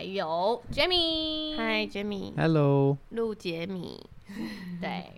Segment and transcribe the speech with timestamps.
[0.00, 4.02] 还有 Jamie，嗨 Jamie，Hello，陆杰米，
[4.80, 5.12] 对，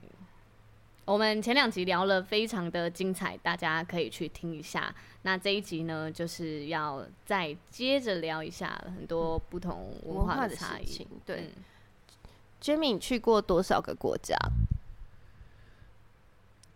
[1.04, 4.92] 我们前两集聊了非常的精彩，大家可以去听一下。
[5.22, 11.06] 那这一集呢，就是要再接着聊一下很多不同文化的差异。
[11.24, 11.62] 对、嗯、
[12.60, 14.36] ，Jamie 你去过多少个国家？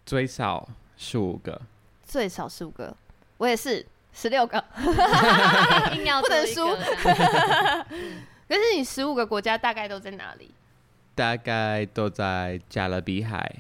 [0.05, 1.61] 最少十五个，
[2.05, 2.97] 最少十五个，
[3.39, 3.85] 我也是。
[4.17, 4.65] 十六个，
[5.95, 6.75] 硬要不能输。
[8.49, 10.51] 可是你十五个国家大概都在哪里？
[11.15, 13.57] 大概都在加勒比海，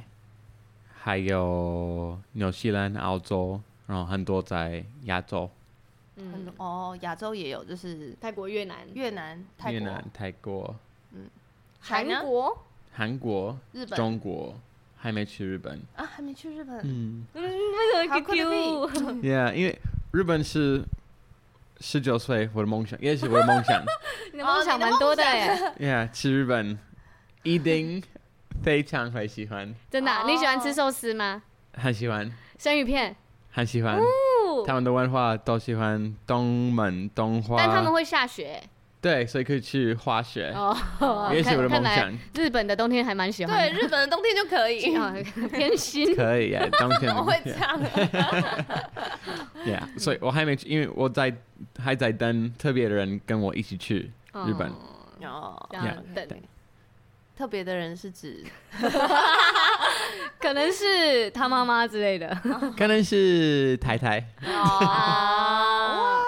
[0.96, 5.50] 还有纽西兰、澳洲，然后很多在亚洲。
[6.16, 10.74] 嗯，哦，亚洲也有，就是泰国、越南、越南、泰国、越南、泰国。
[11.12, 11.28] 嗯，
[11.80, 14.58] 韩国、韩国、日本、中国，
[14.96, 16.06] 还没去日本啊？
[16.06, 16.80] 还没去日本？
[16.82, 19.78] 嗯，为什么 QQ？Yeah，因为。
[20.16, 20.82] 日本是
[21.78, 23.84] 十九岁，我的梦想也是我的梦想。
[24.32, 25.74] 你的梦想蛮多的耶。
[25.78, 26.78] Yeah，去日本
[27.42, 28.02] 一定
[28.62, 29.74] 非常会喜欢。
[29.90, 30.24] 真的、啊？
[30.26, 31.42] 你喜欢吃寿司吗？
[31.74, 32.32] 很喜欢。
[32.58, 33.14] 生鱼片？
[33.50, 34.00] 很喜欢。
[34.66, 37.58] 他们的文化都喜欢东门东花。
[37.58, 38.62] 但他们会下雪。
[39.06, 40.52] 对，所以可以去滑雪。
[40.52, 40.76] 哦，
[41.32, 42.12] 也是我的梦想。
[42.34, 43.56] 日本的冬天还蛮喜欢。
[43.56, 44.80] 对，日本的冬天就可以。
[45.54, 46.12] 偏心。
[46.16, 47.02] 可以啊，冬天。
[47.02, 47.80] 怎么会这样？
[49.64, 51.32] Yeah，所以我还没去，因为我在
[51.78, 54.10] 还在等特别的人跟我一起去
[54.44, 54.72] 日本。
[55.22, 56.26] 哦，这样等。
[57.36, 58.44] 特别的人是指？
[60.40, 62.36] 可能是他妈妈之类的。
[62.76, 64.18] 可能是太太。
[64.46, 66.22] 哦。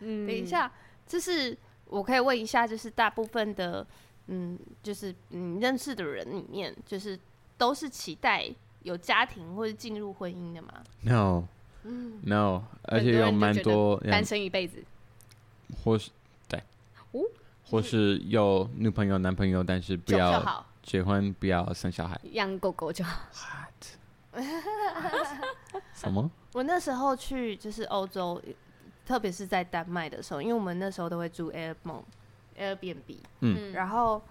[0.00, 0.68] 嗯，等一下。
[1.10, 1.56] 就是
[1.86, 3.84] 我可以问一下，就是大部分的，
[4.28, 7.18] 嗯，就是你认识的人里面，就是
[7.58, 8.48] 都是期待
[8.84, 11.48] 有家庭或者进入婚姻的吗？No，
[11.82, 14.84] 嗯，No，而且有蛮多单身一辈子，
[15.82, 16.12] 或是
[16.46, 16.62] 对，
[17.10, 17.22] 哦，
[17.64, 23.20] 或是有女朋友、男朋友，但是不要结婚，不要生小孩，养狗狗就好。
[24.32, 24.44] What？
[25.92, 26.30] 什么？
[26.54, 28.40] 我那时候去就是欧洲。
[29.06, 32.04] 特别是在丹麦的时候，因为我们那时候都会住 Airbnb、
[32.56, 34.22] Airbnb，嗯，然后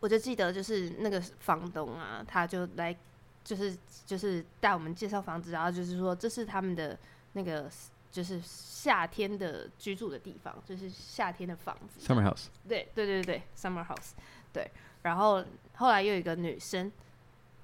[0.00, 2.94] 我就记得就是那个房东啊，他就来，
[3.42, 3.74] 就是
[4.04, 6.98] 就是带我们介绍房子，然后就是说这是他们的
[7.32, 7.70] 那个
[8.10, 14.10] 就是夏天的居住的地方，就是夏天的房子，Summer House，对对对对，Summer House，
[14.52, 14.70] 对，
[15.02, 15.42] 然后
[15.76, 16.92] 后来又有一个女生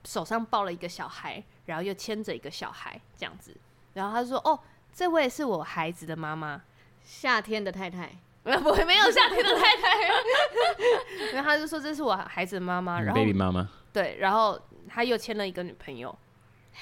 [0.04, 3.54] 手上抱了一个小孩，然后又牵着一个小孩这样子，
[3.92, 4.58] 然后他就说哦。
[5.00, 6.60] 这位是我孩子的妈妈，
[7.02, 8.06] 夏天的太太，
[8.42, 16.14] 不会没有夏天的太太，然后他就说这是我孩子的妈妈，然后 baby 妈妈，对，然后他又签了一个女朋友，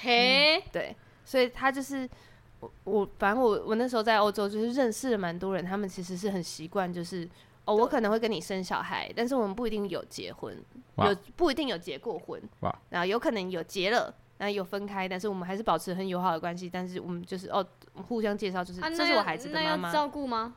[0.02, 2.10] 嘿、嗯，对，所以他就是
[2.58, 7.22] 我我反正我我那时候在欧洲就是认识了蛮多人，他们其实是很习惯就是
[7.66, 10.60] 哦，我可能会跟你生小孩，但是我们不一定有结婚，
[10.96, 12.42] 有不一定有结过婚，
[12.88, 14.12] 然后有可能有结了。
[14.38, 16.70] 那有分开，但是我们还是保持很友好的关系。
[16.72, 19.92] 但是我们就是哦，互相介绍，就是、啊、这是我孩子的妈妈。
[19.92, 20.54] 照顾吗？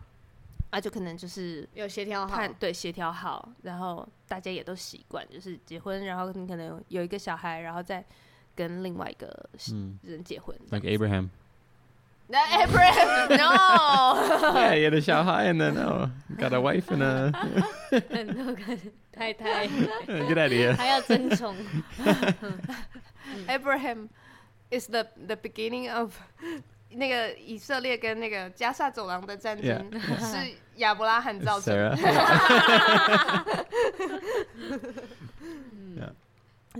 [0.69, 8.02] 啊，就可能就是有协调好，对，协调好，然后大家也都习惯，就是结婚，然后你可能有一个小孩，然后再
[8.56, 9.50] 跟另外一个
[10.03, 10.56] 人结婚。
[10.69, 11.30] Like Abraham。
[12.28, 14.16] 那 Abraham，No。
[14.56, 17.31] Yeah，有的小孩，and then oh, got a wife and a
[18.09, 18.78] 很多个
[19.12, 19.68] 太太。
[19.68, 20.74] Good idea。
[20.78, 21.53] 还要争宠。
[23.47, 24.09] Abraham
[24.69, 26.15] is the the beginning of
[26.93, 30.19] 那个以色列跟那个加萨走廊的战争，yeah.
[30.47, 31.95] 是亚伯拉罕造成的。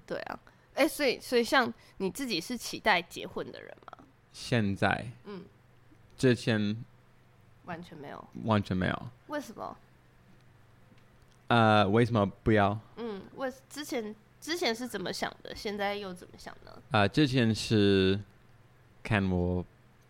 [0.05, 0.39] 对啊，
[0.75, 3.97] 哎、欸，所以所以像你自己是期待结婚的人吗？
[4.33, 5.44] 现在，嗯，
[6.17, 6.75] 之前
[7.65, 9.07] 完全没有，完全没有。
[9.27, 9.77] 为什么？
[11.47, 12.77] 呃，为什么不要？
[12.97, 14.15] 嗯，为之前。
[14.41, 15.55] 之前是怎么想的？
[15.55, 16.71] 现在又怎么想呢？
[16.89, 18.19] 啊、呃，之前是
[19.03, 19.63] 看我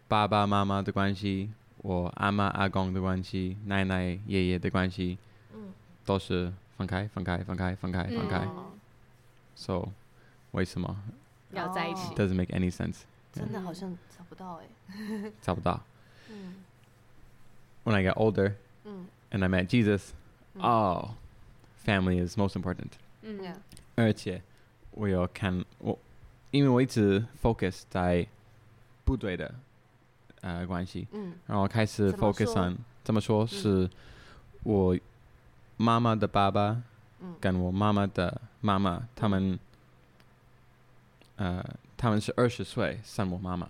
[0.08, 5.18] 爸爸妈妈的关系，我阿妈阿公的关系，奶奶爷爷的关系，
[5.54, 5.74] 嗯，
[6.06, 8.38] 都是分开，分开，分开，分开，分开。
[8.40, 8.72] 嗯、
[9.54, 9.90] so，
[10.52, 11.04] 为什么
[11.52, 13.02] 要在一起？Doesn't make any sense。
[13.34, 15.32] 真的好像找不到哎、欸。
[15.44, 15.82] 找不到。
[16.30, 16.56] 嗯。
[17.84, 18.54] When I get older，
[18.86, 20.12] 嗯，and I met Jesus.
[20.60, 21.12] Oh,
[21.86, 22.92] family is most important.
[23.22, 23.40] 嗯，
[23.96, 24.42] 而且
[24.92, 25.98] 我有看我，
[26.52, 28.26] 因为我一直 focus 在
[29.06, 29.54] 部队的
[30.42, 31.34] 呃关系，嗯。
[31.48, 33.46] 然后开始 focus on 怎么说？
[33.46, 33.90] 是
[34.64, 34.98] 我
[35.78, 36.82] 妈妈的爸爸
[37.20, 37.36] 嗯。
[37.40, 39.60] 跟我妈妈的妈妈，他们
[41.36, 41.64] 呃
[41.98, 43.70] 他们是二十岁生我妈妈，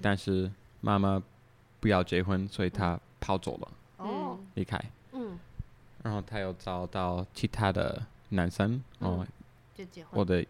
[0.00, 0.50] 但是
[0.80, 1.22] 妈妈
[1.78, 3.68] 不要结婚，所以她跑走了，
[3.98, 4.38] 哦。
[4.54, 4.82] 离开，
[5.12, 5.38] 嗯，
[6.02, 9.26] 然后她又找到其他的男生，然后
[9.80, 10.44] 就结婚，我的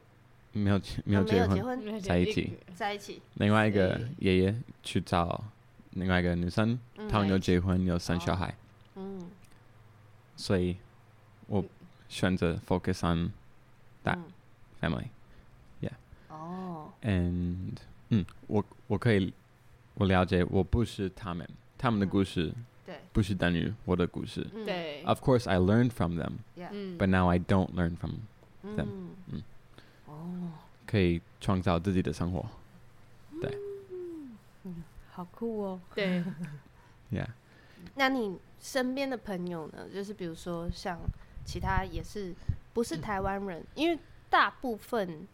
[0.52, 1.54] 没有没有啊没有结婚。
[1.54, 2.00] 结，婚。
[2.00, 5.44] 在一起，在一起，另外一个所爷爷去找
[5.90, 8.52] 另外一个女生，嗯他们有结婚有生小孩，
[8.96, 9.28] 嗯。
[10.36, 10.76] 所以
[11.46, 11.64] 我
[12.08, 13.30] 选择 focus on
[14.04, 14.24] that 嗯。
[14.80, 15.04] family
[16.28, 16.90] 哦。
[17.02, 17.76] And
[18.08, 19.32] 嗯，我我可以
[19.94, 21.48] 我了解，我不是他们，
[21.78, 22.52] 他们的故事
[22.84, 24.44] 对，不是等于我的故事。
[24.52, 24.64] 嗯。
[24.64, 28.14] 对，Of course, I learned from them, 嗯 but now I don't learn from.
[28.62, 29.10] 对嗯。
[29.32, 29.42] 嗯。
[30.06, 30.52] 哦，
[30.86, 32.44] 可以创造自己的生活。
[33.40, 33.50] 对，
[34.64, 35.80] 嗯好酷哦。
[35.94, 36.22] 对，
[37.12, 37.28] Yeah，
[37.94, 39.86] 那你身边的朋友呢？
[39.92, 40.98] 就是比如说像
[41.44, 42.34] 其他也是
[42.74, 43.98] 不是台湾人，因为
[44.28, 45.26] 大部分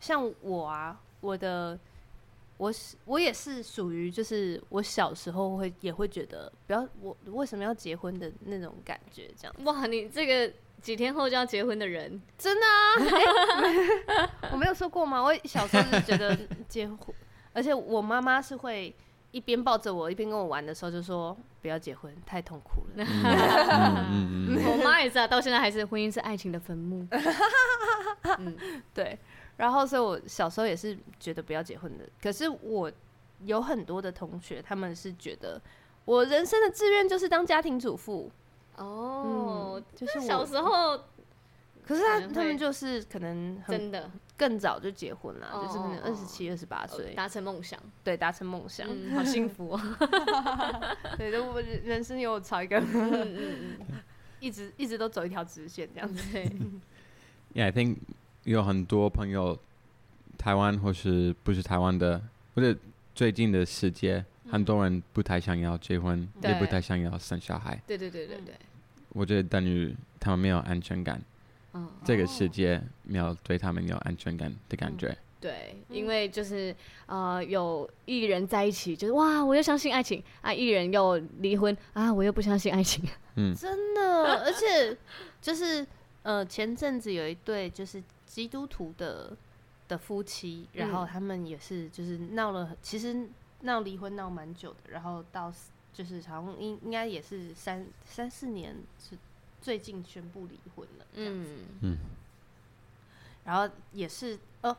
[0.00, 1.78] 像我啊，我的
[2.56, 9.54] 我是我也是属于就是我小时候会也会觉得不要我为什么要结婚的那种感觉，这样。
[9.64, 10.52] 哇，你这个
[10.84, 13.00] 几天后就要结婚的人，真的啊？
[14.12, 15.22] 欸我没有说过吗？
[15.22, 16.38] 我小时候是觉得
[16.68, 16.98] 结婚，
[17.54, 18.94] 而且我妈妈是会
[19.30, 23.02] 一边抱着我一边跟我玩的时候就说不要结婚，太痛苦了。
[23.02, 23.24] 嗯
[24.12, 27.06] 嗯嗯 我妈也是啊，到现在还是婚姻是爱情的坟墓。
[28.38, 28.54] 嗯，
[28.92, 29.18] 对，
[29.56, 32.06] 然后所以我小时候也是觉得不要结婚的。
[32.22, 32.92] 可是我
[33.44, 35.58] 有很多的同学，他们是觉得
[36.04, 38.30] 我人生的志愿就是当家庭主妇。
[38.76, 40.96] 哦，就是小时候
[41.86, 48.88] 可是他他们就是可能真的更早就结婚了，哦就是可能二十七、二十八岁，达成梦想，对，达成梦想。
[48.90, 49.80] 嗯，好幸福哦。
[51.18, 53.78] 对，就我人人生有朝一个嗯嗯
[54.40, 56.38] 一直一直都走一条直线这样子。
[57.54, 57.98] ，，Yeah，I think
[58.44, 59.58] 有很多朋友，
[60.36, 62.20] 台湾或是不是台湾的，
[62.54, 62.76] 或者
[63.14, 66.52] 最近的世界，很多人不太想要结婚，对。
[66.52, 67.80] 也不太想要生小孩。
[67.86, 68.36] 对对对对。
[68.38, 68.54] 对，
[69.10, 71.20] 我觉得等于他们没有安全感，
[71.72, 75.16] 嗯，这个世界没有对他们有安全感的感觉。
[75.40, 76.74] 对，因为就是
[77.04, 83.04] 呃，有艺人在一起，就是哇，我又相信爱情啊；艺人又离婚啊，我又不相信爱情。
[83.36, 83.54] 嗯。
[83.54, 84.96] 真的，而且
[85.42, 85.86] 就是
[86.22, 89.36] 呃，前阵子有一对就是基督徒的
[89.86, 91.08] 的夫妻，然后嗯。
[91.12, 93.28] 他们也是就是闹了，其实
[93.64, 95.52] 闹离婚闹蛮久的，然后到
[95.92, 99.16] 就是好像应应该也是三三四年是
[99.60, 101.98] 最近宣布离婚了，嗯，嗯，嗯。
[103.44, 104.74] 然后也是呃，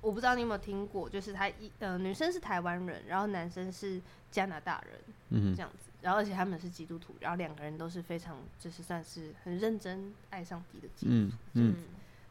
[0.00, 4.00] 我不知道你有没有听过，就是他一呃女生是台湾人，然后男生是
[4.30, 5.00] 加拿大人，
[5.30, 11.74] 嗯这样子，然后而且他们是基督徒，然后两个人都是非常就是算是很认真爱上帝的基督徒，嗯嗯，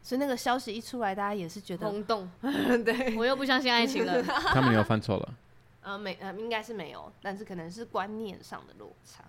[0.02, 2.28] 所以那个消息一出来，大家也是觉得，轰动，
[2.84, 4.22] 对，我又不相信爱情了。
[4.52, 5.34] 他们又犯错了。
[5.85, 9.23] 呃没呃应该是没有，但是可能是观念上的落差，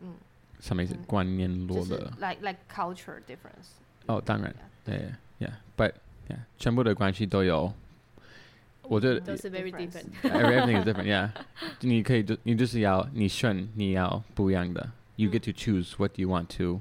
[0.00, 0.14] 嗯，
[0.60, 0.94] 什么意思？
[0.94, 2.10] 嗯观念就是落了。
[2.18, 5.92] like like culture difference，哦，当然，对，Yeah，but
[6.28, 7.72] yeah，全部的关系都有。
[8.82, 10.30] 我觉得都是 very Difference different。
[10.30, 11.04] everything is different.
[11.04, 11.30] Yeah，
[11.80, 14.90] 你可以就你就是要你选你要不一样的。
[15.16, 16.80] You get to choose what you want to.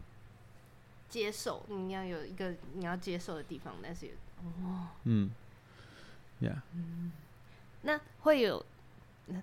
[1.10, 4.12] 接受你要有一个你要接受的地方，但是有
[5.03, 5.31] 嗯，
[6.39, 6.55] Yeah，
[7.81, 8.71] 那会有，那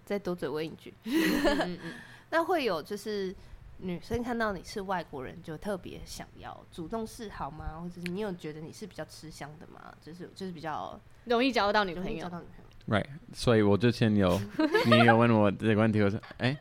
[0.05, 1.93] 再多嘴问一句，嗯嗯
[2.31, 3.35] 那会有就是
[3.77, 7.79] 女生看到你是外国人，就特别想要主动示好吗？
[7.81, 9.93] 或者是你有觉得你是比较吃香的吗？
[10.01, 12.21] 就是就是比较容易交到女朋友。
[12.21, 12.99] 交到女朋友。
[12.99, 14.39] Right，所以我之前有
[14.87, 16.57] 你有问我这个问题，我说，哎，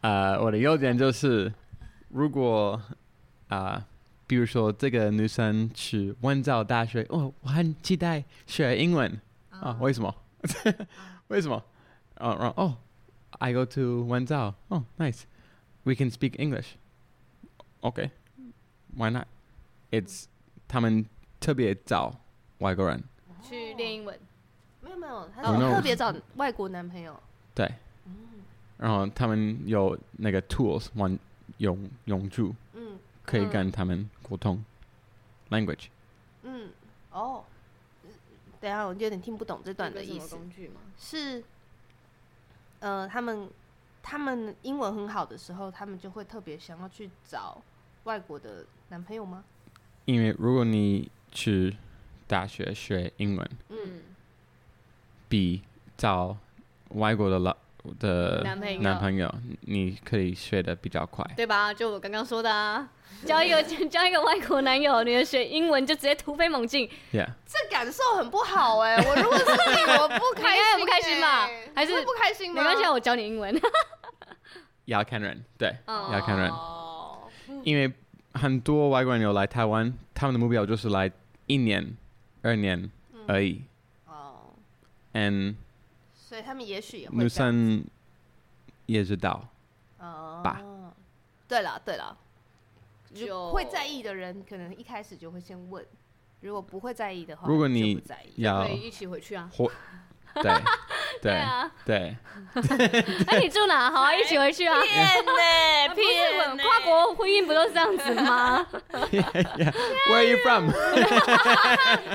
[0.00, 1.52] 呃，我的优点就是，
[2.08, 2.80] 如果
[3.48, 3.84] 啊、呃，
[4.26, 9.20] 比如说这个女生去温州大学，哦，我很期待学英文
[9.50, 10.14] 啊，为什么？
[11.28, 11.62] 为什么？
[12.22, 12.78] 哦，然后哦
[13.40, 16.36] ，I go to 文藻，哦，nice，we can speak
[17.80, 20.26] English，OK，why not？It's
[20.68, 21.04] 他们
[21.40, 22.14] 特别找
[22.58, 23.02] 外国人。
[23.42, 24.16] 去练英文，
[24.82, 25.74] 没有没有，他 Who 是 knows？
[25.74, 27.20] 特别找外国男朋友。
[27.56, 27.68] 对，
[28.78, 31.18] 然后他们有那个 tools 玩
[31.58, 34.64] 用用住，嗯可以跟他们沟通、
[35.50, 35.88] language。
[36.44, 36.70] 嗯，
[37.10, 37.44] 哦，
[38.60, 40.36] 等一下我有点听不懂这段的有什么意思。
[40.36, 40.80] 工具吗？
[40.96, 41.42] 是，
[42.82, 43.48] 呃，他们
[44.02, 47.62] 他们英文很好的时候，他们就会特别想要去找
[48.04, 49.44] 外国的男朋友吗？
[50.04, 51.76] 因为如果你去
[52.26, 54.02] 大学学英文，嗯，
[55.28, 55.62] 比
[55.96, 56.36] 找
[56.88, 57.56] 外国的老
[57.98, 61.24] 的男朋友男朋友，你可以学得比较快。
[61.36, 61.72] 对吧？
[61.74, 62.88] 就我刚刚说的啊，
[63.26, 66.88] 交一个 交一个外国男友，你的学英文就直接突飞猛进。
[67.12, 69.08] Yeah，这感受很不好哎、欸！
[69.08, 71.48] 我如果是你，我不开心、欸， 不开心吧？
[71.74, 72.62] 还是不开心吗？
[72.62, 73.60] 没关系，我教你英文。
[74.84, 76.52] 要看人，对，哦、要看人，
[77.64, 77.92] 因为
[78.34, 81.10] 很多外国人有来台湾，他们的目标就是来
[81.46, 81.96] 一年、
[82.42, 82.90] 二年
[83.26, 83.62] 而已。
[84.06, 84.54] 哦、
[85.12, 85.54] 嗯。
[85.54, 85.54] And
[86.32, 87.84] 所以他们也许也会女生
[88.86, 89.46] 也知道，
[89.98, 90.62] 哦，吧？
[91.46, 92.16] 对了对了，
[93.14, 95.84] 就会在意的人可能一开始就会先问，
[96.40, 99.50] 如果不会在意的话，如果你不在意要可以一起回去啊。
[100.36, 100.42] 对
[101.20, 102.16] 对对啊，对。
[103.28, 103.90] 那你住哪？
[103.90, 104.80] 好啊，一起回去啊。
[104.80, 105.94] 骗呢？
[105.94, 106.62] 骗呢？
[106.64, 108.66] 跨国婚姻不都是这样子吗.
[108.90, 110.68] Where are you from?
[110.68, 110.72] 哇，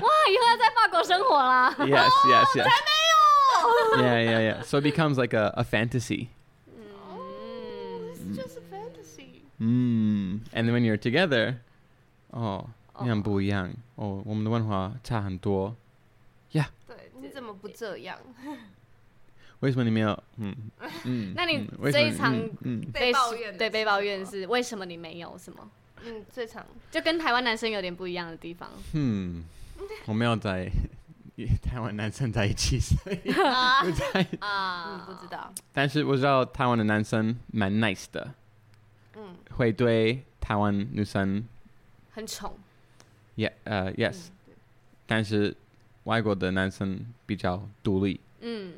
[0.01, 1.71] 以后要在法国生活啦。
[1.77, 2.96] Yes, yes, yes.
[3.98, 4.62] Yeah, yeah, yeah.
[4.62, 6.30] So it becomes like a, a fantasy.
[7.08, 9.42] Oh, it's just a fantasy.
[9.60, 10.40] Mm.
[10.52, 11.56] And then when you're together,
[12.32, 12.66] oh,
[13.02, 13.72] 你很不一样。
[13.96, 15.76] 哦，我们的文化差很多。
[16.52, 16.66] Yeah.
[16.86, 18.18] 对，你怎么不这样？
[19.60, 20.22] 为什么你没有？
[20.38, 20.54] 嗯
[21.04, 21.32] 嗯。
[21.36, 25.70] 那你嗯这一场嗯被抱怨对被抱怨是为什么你没有什么？
[26.04, 28.68] 嗯，这场就跟台湾男生有点不一样的地方。
[28.94, 29.44] 嗯，
[30.06, 30.68] 我没有在
[31.45, 33.31] 台湾男生在一起，所以 不
[33.91, 35.53] 在啊，嗯，不知道。
[35.71, 38.33] 但是我知道台湾的男生蛮 nice 的，
[39.15, 41.47] 嗯，会对台湾女生。
[42.11, 42.57] 很宠。
[43.35, 44.53] ，yeah，呃，yes，嗯
[45.05, 45.55] 但是
[46.05, 48.73] 外国的男生比较独立，嗯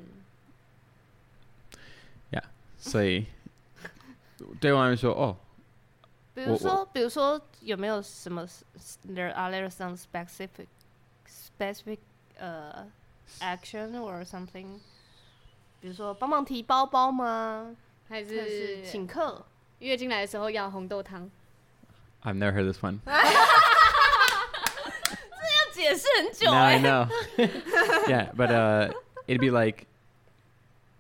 [2.32, 2.44] ，Yeah，，
[2.78, 3.26] 所以
[4.60, 5.38] 对我来说，哦，
[6.36, 8.46] 比如说，比如说有没有什么
[9.08, 10.68] ？There are there some specific
[11.26, 12.00] specific
[12.40, 12.88] 呃、
[13.40, 14.80] uh, action or something？
[15.82, 17.76] 比如说帮忙提包包吗？
[18.08, 19.46] 还是，请客？
[19.80, 21.30] 月经来的时候要红豆汤。
[22.24, 23.00] I've never heard this one.
[23.06, 23.12] 这
[25.42, 27.08] 要解释很久 No, 哎、I know.
[28.08, 28.92] yeah, but uh,
[29.26, 29.86] it'd be like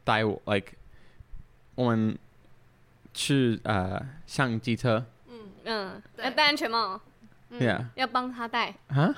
[0.05, 0.73] 带我 like
[1.75, 2.17] 我们
[3.13, 7.01] 去呃上机车嗯嗯，对要戴安全帽，
[7.49, 8.73] 嗯，yeah，要帮他戴。
[8.89, 9.13] huh?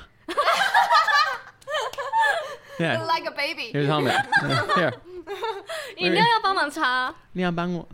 [2.82, 3.06] Yeah.
[3.06, 3.72] Like a baby。
[3.72, 4.16] Here's helmet.
[4.76, 4.94] Here.
[5.98, 7.86] 饮料要帮忙擦，你要帮我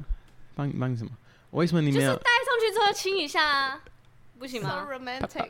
[0.56, 1.10] 帮帮你什么？
[1.52, 3.82] 为什么你就是没有戴上去之后亲一下啊，
[4.38, 5.50] 不行 So 吗 romantic。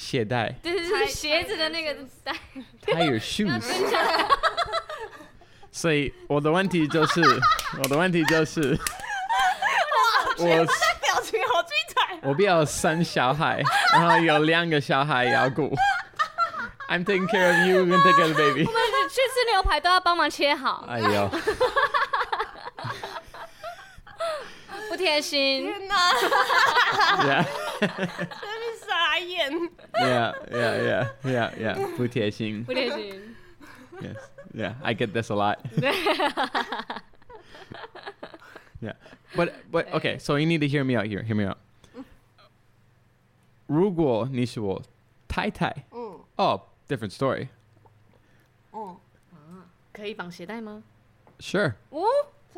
[0.00, 2.32] 鞋带对对对，鞋子的那个带。
[3.04, 3.60] your shoes.
[5.72, 7.20] 所以我的问题就是，
[7.82, 8.78] 我的问题就是，
[10.38, 12.16] 我的表情好精彩。
[12.22, 13.60] 我不要生小孩，
[13.92, 15.74] 然后有两个小孩要顾。
[16.88, 18.64] I'm taking care of you and take care of the baby.
[18.64, 21.28] 我们去吃牛排都要帮忙切好，哎呦，
[24.88, 25.66] 不贴心。
[25.66, 26.12] 天哪，
[29.47, 30.09] yeah, 真是 傻眼。
[30.09, 32.73] yeah, yeah, yeah, yeah, yeah，不贴心不。
[32.73, 33.35] 贴心。
[34.01, 34.17] Yes,
[34.53, 35.57] yeah, I get this a lot.
[38.81, 38.95] yeah,
[39.35, 41.21] but but okay, so you need to hear me out here.
[41.23, 41.57] Hear me out.
[43.67, 44.81] 如果你是我
[45.27, 47.47] 太太，嗯 oh, different story.
[48.73, 48.97] 嗯，
[49.93, 50.83] 可以绑鞋带吗？
[51.39, 52.03] Sure, 哦，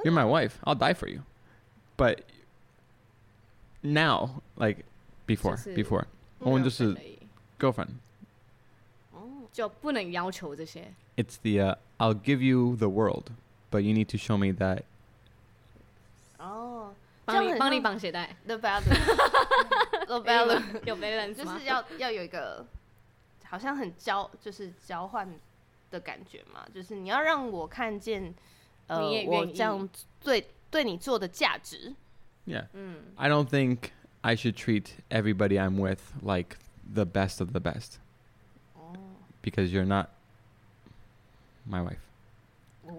[0.03, 0.53] you're my wife.
[0.63, 1.21] I'll die for you.
[1.97, 2.23] But
[3.81, 4.85] now, like
[5.27, 6.05] before, 就是 before，
[6.39, 7.19] 我们就是可以
[7.59, 7.89] girlfriend.
[9.51, 10.91] 就不能要求这些。
[11.15, 13.31] It's the uh, I'll give you the world,
[13.71, 14.83] but you need to show me that
[16.37, 16.93] 哦，
[17.23, 22.65] 帮你帮你绑绑鞋带 the balance，the balance，有 balance 吗就是要要有一个
[23.45, 25.25] 好像很交就是交换
[25.89, 28.35] 的感觉嘛，就是你要让我看见，
[28.87, 29.89] 呃你也，我愿意这样
[30.21, 31.95] 对对你做的价值。
[32.45, 32.65] yeah.
[32.73, 33.77] 嗯， I don't think
[34.21, 36.57] I should treat everybody I'm with like
[36.93, 37.99] the best of the best
[38.75, 38.93] 哦
[39.41, 40.09] because you're not
[41.67, 41.99] my wife.
[42.85, 42.93] 哦，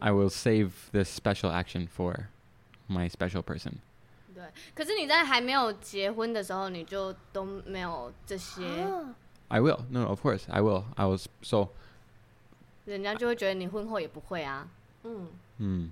[0.00, 2.28] I will save this special action for
[2.88, 3.78] my special person.
[4.34, 4.44] 对。
[4.74, 9.14] 可是你在还没有结婚的时候，你就都没有这些，啊
[9.48, 9.80] I will.
[9.90, 10.84] No, no, of course, I will.
[10.96, 11.68] I was so.
[12.84, 14.68] 人家就会觉得你婚后也不会啊。
[15.04, 15.28] 嗯
[15.58, 15.90] Hmm.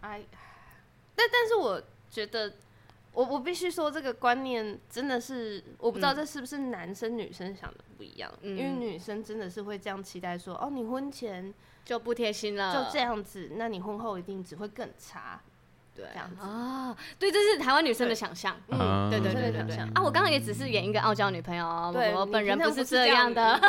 [0.00, 0.24] ，I
[1.14, 2.52] 但但是我觉得，
[3.13, 11.53] 我我必须说，这个观念真的是，我不知道这是不是男生女生想的不一样，嗯、因为女生真的是会这样期待说，哦，你婚前
[11.83, 15.41] 就不贴心了，就这样子，那你婚后一定只会更差。
[15.93, 18.55] 对，这样子啊，对，这是台湾女生的想象。
[18.69, 19.75] 嗯，对对对对对。
[19.93, 21.67] 啊，我刚刚也只是演一个傲娇女朋友，
[22.15, 23.59] 我本人不是这样的。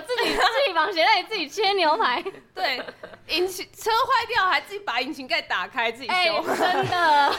[0.00, 2.22] 我自己自己绑鞋带，自己切牛排。
[2.54, 2.82] 对，
[3.28, 7.32] 引擎车坏掉还自己把引擎盖打开自己修，真的。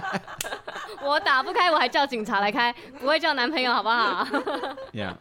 [1.02, 4.24] 我打不开，我还叫警察来开，不会叫男朋友，好不好？
[4.92, 5.16] Yeah,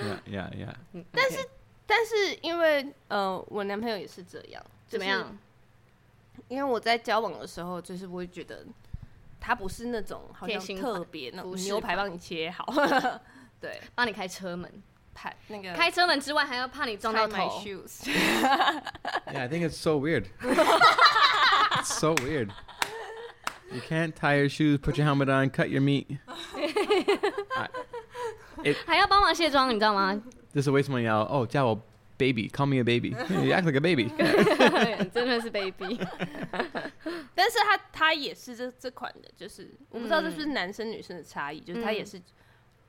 [0.00, 1.04] yeah, yeah, yeah.
[1.12, 1.46] 但是
[1.86, 5.36] 但是因为呃，我男朋友也是这样，怎么样？
[6.48, 8.64] 因为我在交往的时候，就是我会觉得
[9.38, 12.64] 他不是那种好像特别那种牛排帮你切好，
[13.60, 14.82] 对，帮你开车门，
[15.13, 17.37] 开 那个开车门之外还要怕你撞到头。
[17.65, 18.83] Yeah,
[19.27, 20.25] I think it's so weird.
[20.41, 22.49] It's so weird.
[23.71, 26.19] You can't tie your shoes, put your helmet on, cut your meat.
[28.85, 30.21] 还要帮忙卸妆，你知道吗？
[30.53, 31.81] 这是为什么要哦叫我？
[32.17, 33.09] Baby, call me a baby.
[33.09, 34.09] You act like a baby.
[35.13, 35.99] 真的是 baby。
[37.35, 42.21] 但是他他也是这这款的，就是我不知道这是不是男生女生的差异，嗯、就是他也是，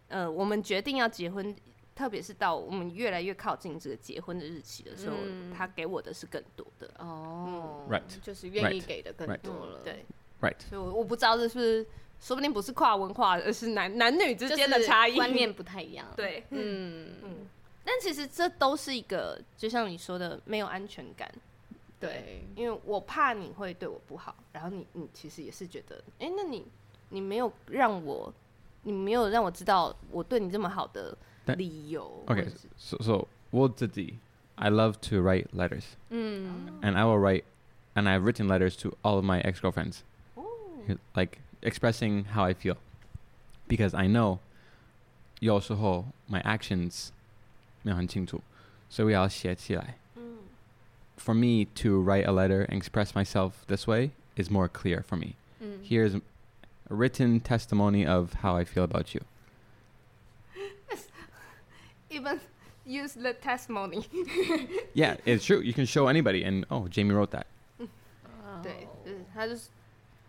[0.06, 1.52] 呃，我们决定要结婚，
[1.95, 6.89] 特别是到我们越来越靠近这个结婚的日期的时候，嗯、他给我的是更多的。
[6.99, 10.05] 哦、嗯、，right，就是愿意给的更多了，对
[10.41, 10.59] ，right。
[10.69, 11.87] 所以我不知道这是不是，
[12.19, 16.07] 说不定不是跨文化，而是男男女之间的差异，观念不太一样。
[16.15, 17.15] 对，嗯。
[17.23, 17.47] 嗯。
[17.83, 21.29] 但其实这都是一个，就像你说的，没有安全感。
[21.99, 26.65] 对，对，因为我怕你会对我不好，然后你你其实也是觉得，哎、欸，那你
[27.09, 28.31] 你没有让我，
[28.82, 31.16] 你没有让我知道我对你这么好的
[31.56, 32.24] 理由。
[32.26, 34.18] OK，so so 我自己，
[34.56, 35.84] I love to write letters。
[36.10, 36.80] 嗯。
[36.82, 37.44] And I will write,
[37.94, 40.00] and I've written letters to all of my ex-girlfriends.
[40.36, 40.44] Oh.
[41.14, 42.76] Like expressing how I feel,
[43.68, 44.38] because I know
[45.40, 47.08] 有时候 my actions
[47.82, 48.40] 没有很清楚，
[48.88, 49.98] 所以我要写起来。
[50.14, 50.38] 嗯。
[51.18, 55.34] For me to write a letter and express myself this way is more clear for me.
[55.60, 55.80] 嗯。
[55.82, 56.20] Here's a
[56.90, 59.22] written testimony of how I feel about you.
[62.10, 62.40] Even
[62.84, 64.06] use the testimony.
[64.94, 65.60] Yeah, it's true.
[65.60, 67.46] You can show anybody, and oh, Jamie wrote that.
[68.62, 69.68] 对，就是他就是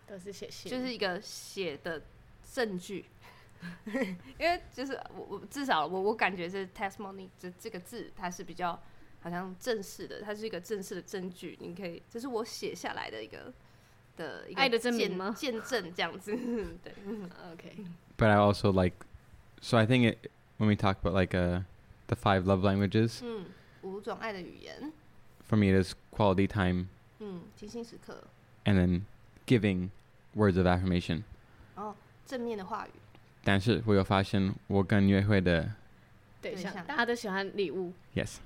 [0.08, 2.02] 都是写信，就是一个写的
[2.54, 3.06] 证据。
[4.38, 8.80] 因为就是我我至少我我感觉是 testimony 这这个字它是比较
[9.22, 13.52] 好像正式的，它是一个正式的证据，你可以这是我写下来的一个
[14.16, 15.34] 的一个爱的证明吗？
[15.38, 16.36] 见证这样子，
[16.84, 16.94] 对，
[17.52, 18.96] OK。But I also like,
[19.62, 21.62] so I think it when we talk about like uh
[22.08, 23.46] the five love languages，嗯，
[23.84, 24.92] 五种爱的语言。
[25.50, 26.88] For me, it is quality time，
[27.20, 28.24] 嗯，精心时刻，
[28.66, 29.02] and then
[29.46, 29.90] giving
[30.36, 31.24] words of affirmation，
[31.76, 32.92] 哦，正面的话语。
[33.44, 35.72] 但是我有发现，我跟约会的
[36.42, 37.94] 对象，大家都喜欢礼物。
[38.14, 38.40] Yes。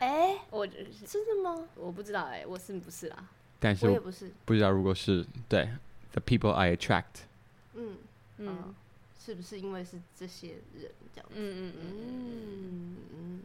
[0.00, 1.66] 哎， 我真的吗？
[1.76, 3.28] 我不知道哎，我是不是啦？
[3.59, 5.69] 但是我也不是，不知道如果是对
[6.11, 7.25] ，the people I attract。
[7.73, 7.97] 嗯
[8.37, 8.75] 嗯，
[9.19, 11.33] 是不是因为是这些人这样子？
[11.35, 13.41] 嗯嗯嗯嗯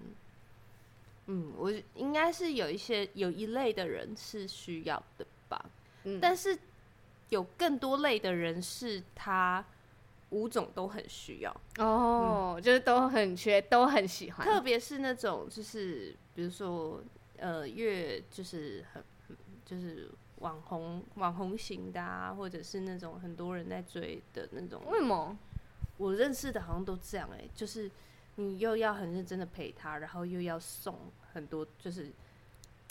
[1.27, 5.65] 嗯我应该是有一些有一类的人是需要的吧。
[6.05, 6.59] 嗯，但是
[7.31, 9.65] 有更多类的人是他。
[10.31, 14.47] 五种都很需要哦，嗯、就是都很缺，都很喜欢。
[14.47, 17.03] 特别是那种，就是比如说，
[17.37, 19.05] 呃，越就是很
[19.73, 24.83] 就是网红网红型的啊，或者是那种很多人在追的那种。
[24.91, 25.39] 为什么？
[25.97, 27.91] 我认识的好像都这样哎、欸，就是
[28.35, 30.99] 你又要很认真的陪他，然后又要送
[31.33, 32.13] 很多，就是。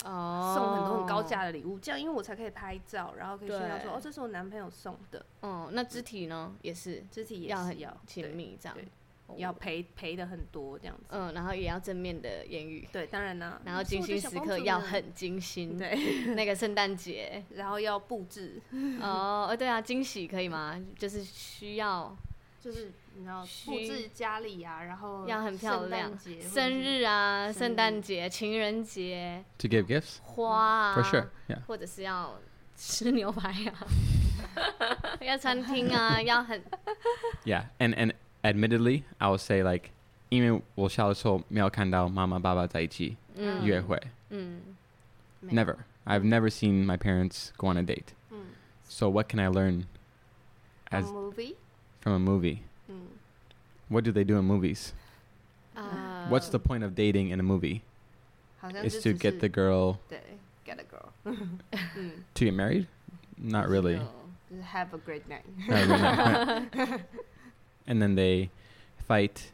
[0.04, 5.24] 哦，送很多很高价的礼物，这样因为我才可以拍照，然后可以炫耀说哦，这是我男朋友送的。
[5.42, 8.76] 嗯，那肢体呢，也是肢体也要很要亲密，这样
[9.36, 11.04] 要陪陪的很多这样子。
[11.10, 12.88] 嗯，然后也要正面的言语。
[12.92, 13.60] 对，当然啦。
[13.64, 15.78] 然后精心时刻要很精心。
[15.78, 15.96] 对，
[16.34, 18.60] 那个圣诞节，然后要布置。
[19.00, 20.80] 哦，对啊，惊喜可以吗？
[20.98, 22.16] 就是需要，
[22.60, 22.92] 就是。
[23.14, 26.10] 你要布置家里啊，然后要很漂亮。
[26.40, 29.44] 生日啊，圣诞节、情人节。
[29.58, 30.16] To give gifts.
[30.22, 30.94] 花。
[30.96, 31.26] For sure.
[31.46, 31.58] Yeah.
[31.66, 32.40] 或者是要
[32.74, 33.86] 吃牛排啊，
[35.20, 36.64] 要餐厅啊， 要很。
[37.44, 39.89] Yeah, and and admittedly, I will say like，
[40.29, 43.17] 因为我小的时候没有看到妈妈爸爸在一起
[43.63, 43.99] 约会。
[44.29, 44.61] 嗯。
[45.43, 45.77] Never.
[46.05, 48.13] I've never seen my parents go on a date.
[48.89, 49.85] So what can I learn?
[50.89, 51.55] As a movie.
[52.01, 52.59] From a movie.
[53.89, 54.93] What do they do in movies?
[55.75, 57.83] Uh, What's the point of dating in a movie?
[58.83, 59.99] Is to get the girl
[60.65, 61.13] get a girl.
[62.35, 62.87] To get married?
[63.37, 64.01] Not really.
[64.49, 65.45] Just have a great night.
[67.86, 68.48] And then they
[69.08, 69.50] fight,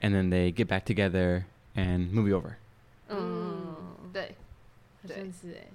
[0.00, 2.56] and then they get back together, and movie over.
[3.08, 3.74] 嗯，
[4.12, 4.34] 对，
[5.02, 5.66] 好像是哎。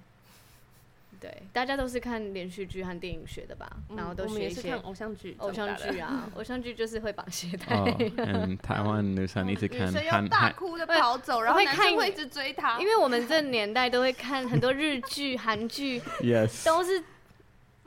[1.21, 7.75] 对，大家都是看连续剧和电影学的吧，然后都学一些偶像剧，偶像剧啊， 偶像剧就是会绑鞋带。
[8.23, 12.79] 嗯，台湾女生一直看，女生要大哭的跑走，然后男生会一直追她。
[12.79, 17.03] 因为我们这年代都会看很多日剧、韩剧，yes，都是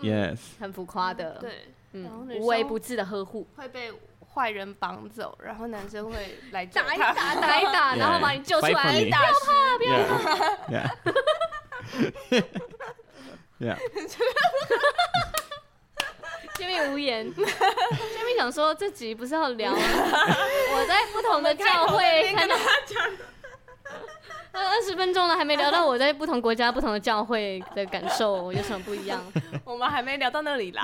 [0.00, 3.92] ，yes，很浮夸的，对，嗯，无微不至的呵护，会被
[4.35, 10.22] 坏人绑走，然后男生会来 打一打，打一打， 然后把你救出来，不要怕，不要怕。
[13.61, 13.78] Yeah.
[16.57, 17.33] 见 面无言。
[17.33, 23.32] 见面想说，这集不是要聊我在不同的教会看到那
[24.53, 29.21] 二十分钟了，还没聊到我在不同国家、不同的教会的感受有什么不一样？
[29.63, 30.84] 我们还没聊到那里啦。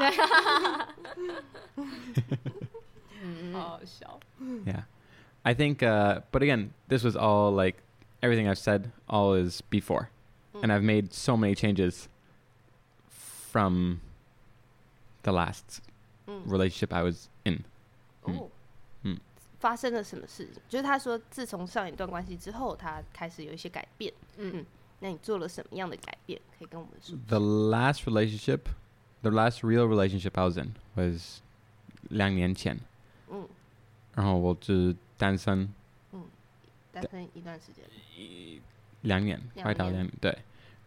[3.53, 4.19] 好好笑。
[4.65, 4.83] Yeah,
[5.43, 7.77] I think, uh, but again, this was all like
[8.21, 8.91] everything I've said.
[9.07, 10.09] All is before,
[10.61, 12.07] and I've made so many changes.
[13.53, 14.01] From
[15.21, 15.79] the last
[16.25, 17.65] relationship I was in，
[18.23, 18.49] 哦，嗯，
[19.58, 20.62] 发生了什么事情？
[20.68, 24.12] 就是他说，自从上一段关系之后，他开始有一些改变。
[24.36, 24.64] 嗯，
[25.00, 26.40] 那你做了什么样的改变？
[26.58, 27.16] 可以跟我们说。
[27.26, 28.60] The last relationship,
[29.22, 31.40] the last real relationship I was in was
[32.10, 32.78] 两年前。
[33.30, 33.48] 嗯，
[34.14, 35.72] 然后我是单身。
[36.12, 36.24] 嗯，
[36.92, 37.84] 单身一段时间。
[38.16, 38.60] 一
[39.02, 40.38] 两年，快到两年，对，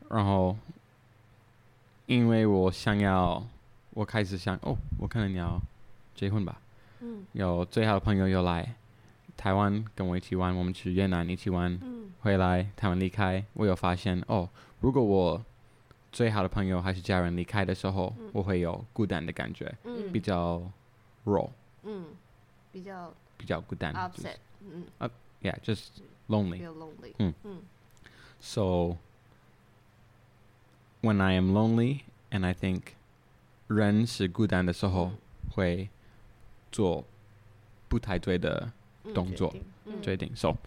[0.10, 0.58] 然后。
[2.08, 3.42] 因为我想要，
[3.92, 5.58] 我开始想哦，我可能要
[6.14, 6.60] 结婚吧。
[7.02, 8.76] 嗯，有最好的朋友又来
[9.36, 11.78] 台湾跟我一起玩，我们去越南一起玩。
[11.82, 14.48] 嗯，回来他们离开，我有发现哦，
[14.80, 15.44] 如果我
[16.12, 20.62] 最好的朋友还是家人离开的时候，嗯、我会有孤单的感觉，嗯、比较
[21.26, 21.50] raw，
[21.84, 22.06] 嗯，
[22.72, 25.10] 比较比较孤单，upset，、就是、嗯，uh,
[25.42, 25.88] yeah，just
[26.28, 27.34] lonely，, 嗯
[28.40, 28.98] ，so。
[31.04, 32.82] When I am lonely and I think
[33.66, 35.14] 人是孤单的时候，
[35.50, 35.90] 会
[36.72, 37.06] 做
[37.88, 38.72] 不太对的
[39.14, 39.54] 动作
[40.02, 40.36] 决定。
[40.36, 40.58] So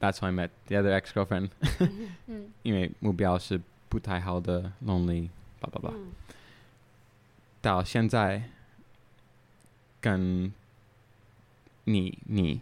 [0.00, 1.50] that's how I met the other ex-girlfriend。
[2.62, 5.28] 因为目标是不太好的 lonely，
[5.60, 5.94] 叭叭叭。
[7.60, 8.42] 到现在
[10.00, 10.52] 跟
[11.84, 12.60] 你你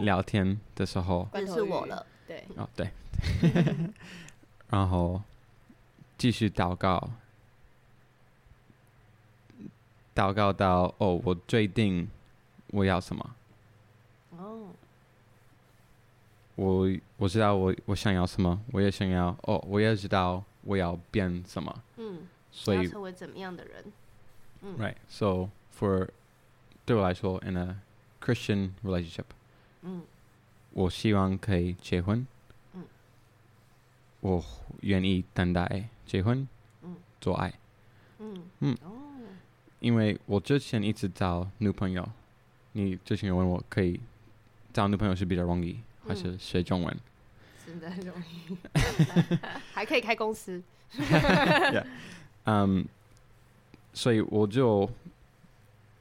[0.00, 2.90] 聊天的时候，是我了，对，哦对，
[4.68, 5.22] 然后。
[6.16, 7.10] 继续祷告，
[10.14, 12.08] 祷告到哦，我决定
[12.68, 13.36] 我要什么。
[14.38, 14.68] 哦，
[16.54, 21.82] 我我知道我我想要什么，我也想要哦，我也知道我要变什么。
[21.96, 22.20] 嗯，
[22.52, 23.84] 所以成为怎么样的人？
[24.62, 24.96] 嗯，Right.
[25.08, 26.08] So for
[26.84, 27.76] 对我来说，in a
[28.20, 29.24] Christian relationship，
[29.82, 30.02] 嗯，
[30.72, 32.26] 我希望可以结婚。
[32.74, 32.84] 嗯，
[34.20, 34.44] 我
[34.80, 35.88] 愿意等待。
[36.06, 36.46] 结婚，
[36.82, 37.52] 嗯，做爱，
[38.18, 39.03] 嗯嗯哦，
[39.80, 42.08] 因为我之前一直找女朋友，
[42.72, 44.00] 你之前有问我可以
[44.72, 46.96] 找女朋友是比较容易，还是学中文？
[47.66, 48.56] 真的很容易，
[49.72, 50.62] 还可以开公司。
[52.44, 52.86] 嗯，
[53.92, 54.88] 所以我就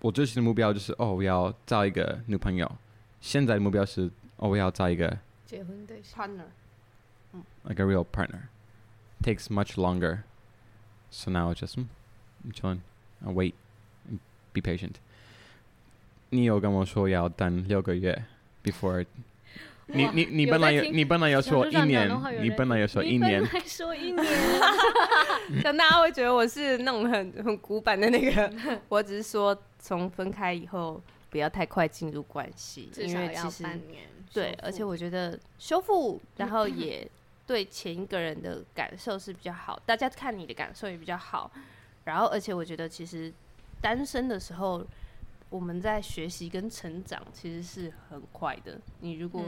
[0.02, 2.70] 我之前的目标就是哦，我要找一个女朋友。
[3.22, 6.44] 现在的目标是哦，我要找一个结婚对象，partner，
[7.32, 8.42] 嗯，like a real partner。
[9.24, 10.24] takes much longer.
[11.10, 12.82] So now it's just, I'm chilling.
[13.26, 13.54] I'll wait.
[14.54, 14.94] Be patient.
[16.30, 18.24] 你有跟我说要等六个月
[18.64, 19.06] before
[19.88, 22.10] 你你你本来有你本来要说一年，
[22.42, 24.26] 你本来要说一年，还说一年，
[25.64, 28.80] 但大家会觉得我是那种很很古板的那个。
[28.88, 33.66] 我只是说从分开以后不要太快进入关系，因为其实
[34.34, 37.08] 对，而且我觉得修复，然后也。
[37.46, 41.52] 对前一个人的感受是比较好，大家看你的感受也比较好。
[42.06, 43.32] 然后，而且我觉得其实
[43.84, 44.82] 单身的时候，
[45.50, 48.80] 我们在学习跟成长其实是很快的。
[49.02, 49.44] 你如果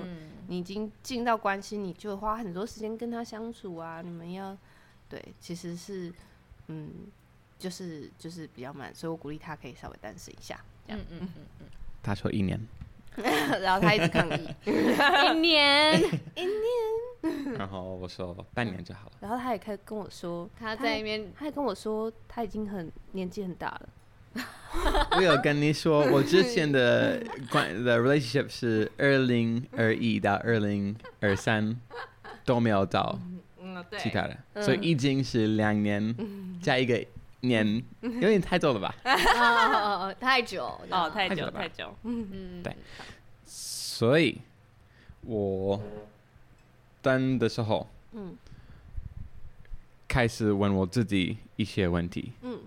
[0.47, 4.01] 你已经进到关系，你就花很多时间跟他相处啊。
[4.01, 4.55] 你们要
[5.07, 6.13] 对，其实是
[6.67, 6.91] 嗯，
[7.57, 10.59] 就是就是比较慢，所以我鼓励他可以稍微单身一下。
[10.85, 11.65] 这样，嗯嗯嗯嗯。
[12.03, 12.59] 他说一年，
[13.15, 15.99] 然后他一直抗议， 一年，
[16.35, 17.55] 一年。
[17.57, 19.13] 然后我说半年就好了。
[19.21, 23.89] 然后他也开始跟我说，他在那边，他也跟我说他已经很年纪很大了。
[25.15, 31.75] 我有跟你说，我之前的关的 relationship 是二零二一到二零二三
[32.43, 33.17] 都没有到
[33.97, 36.15] 其他的，所以已经是两年
[36.61, 37.03] 加一个
[37.41, 38.93] 年， 有点太久了吧？
[40.19, 42.75] 太久哦，太久太久，嗯嗯，对，
[43.45, 44.39] 所以
[45.21, 45.81] 我
[47.01, 48.35] 等的时候，嗯，
[50.07, 52.59] 开始问我自己一些问题，嗯，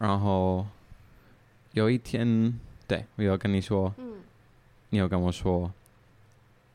[0.00, 0.66] 然后
[1.72, 4.20] 有一天，对，我有跟你说，嗯，
[4.90, 5.72] 你有跟我说，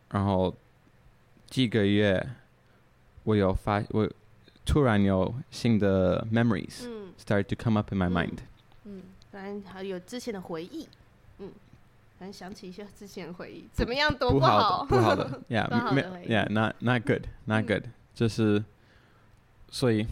[0.10, 0.54] 然后
[1.48, 2.28] 几个月。
[3.26, 4.06] 我有发，我
[4.66, 6.86] 突然有新的 memories
[7.18, 8.40] start to come up in my mind。
[8.84, 9.02] 嗯，
[9.32, 10.90] 反正还有之前的回忆，
[11.38, 11.50] 嗯，
[12.20, 18.62] 反正想起一些之前的回忆，怎么样都不好，不好的， Yeah，Yeah，not not good，not good，就是，
[19.72, 20.06] 所以，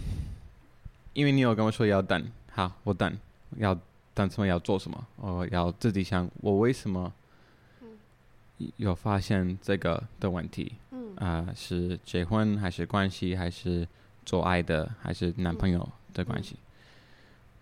[1.12, 3.14] 因为你有跟我说要等，好，我等，
[3.58, 3.78] 要
[4.14, 4.48] 等什么？
[4.48, 5.08] 要做什么？
[5.18, 7.12] 我要自己想，我为什么
[8.78, 10.74] 有发现这个的问题？
[11.16, 13.88] 啊、呃，是结婚还是关系，还是
[14.26, 16.56] 做爱的，还是男朋友的关系？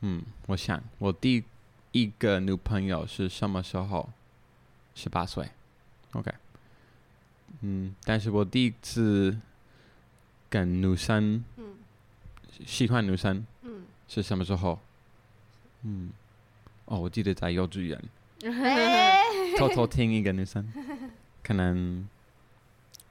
[0.01, 1.43] 嗯，嗯，我想我第
[1.91, 4.09] 一个女朋友是什么时候？
[4.95, 5.49] 十八岁
[6.11, 6.29] ，OK。
[7.61, 9.37] 嗯，但是我第一次
[10.49, 11.75] 跟女生，嗯，
[12.65, 14.77] 喜欢女生，嗯，是什么时候？
[15.83, 16.11] 嗯，
[16.89, 17.99] 哦，我记得在幼稚园，
[19.57, 20.71] 偷偷听一个女生，
[21.41, 22.07] 可能。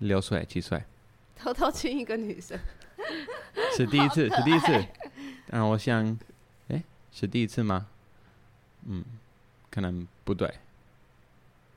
[0.01, 0.81] 六岁七岁，
[1.35, 2.57] 偷偷亲一个女生，
[3.77, 4.87] 是第一次，是第一次。
[5.49, 6.07] 然后我想，
[6.69, 7.88] 哎、欸，是第一次吗？
[8.87, 9.05] 嗯，
[9.73, 10.55] 可能不对。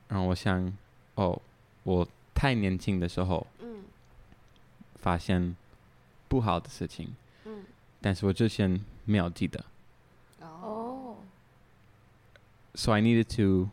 [0.06, 0.72] 然后我想，
[1.16, 1.42] 哦，
[1.82, 3.82] 我太年轻的时候，嗯，
[4.94, 5.56] 发现
[6.28, 7.12] 不好的事情，
[7.44, 7.64] 嗯，
[8.00, 9.64] 但是我之前没有记得。
[10.38, 11.16] 哦。
[12.74, 13.70] So I needed to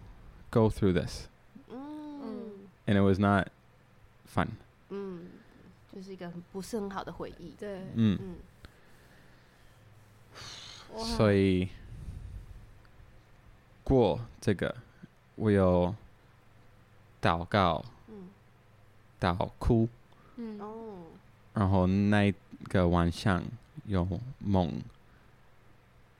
[0.51, 1.27] go through this.
[1.69, 2.67] 嗯。
[2.85, 3.47] And it was not.
[4.31, 4.47] fun，
[4.89, 5.21] 嗯，
[5.91, 8.19] 就是一个不是很好的回忆，对，嗯，
[10.95, 11.69] 嗯，所以
[13.83, 14.75] 过这个，
[15.33, 15.95] 我有
[17.19, 18.29] 祷告，嗯，
[19.19, 19.89] 祷哭，
[20.35, 21.05] 嗯，哦，
[21.55, 22.31] 然后那
[22.65, 23.43] 个晚上
[23.87, 24.07] 有
[24.37, 24.71] 梦，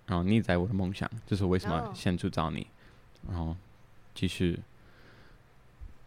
[0.10, 2.65] 然后你在我的梦想，就是为什么先去找你，
[3.28, 3.56] 然后
[4.15, 4.60] 继续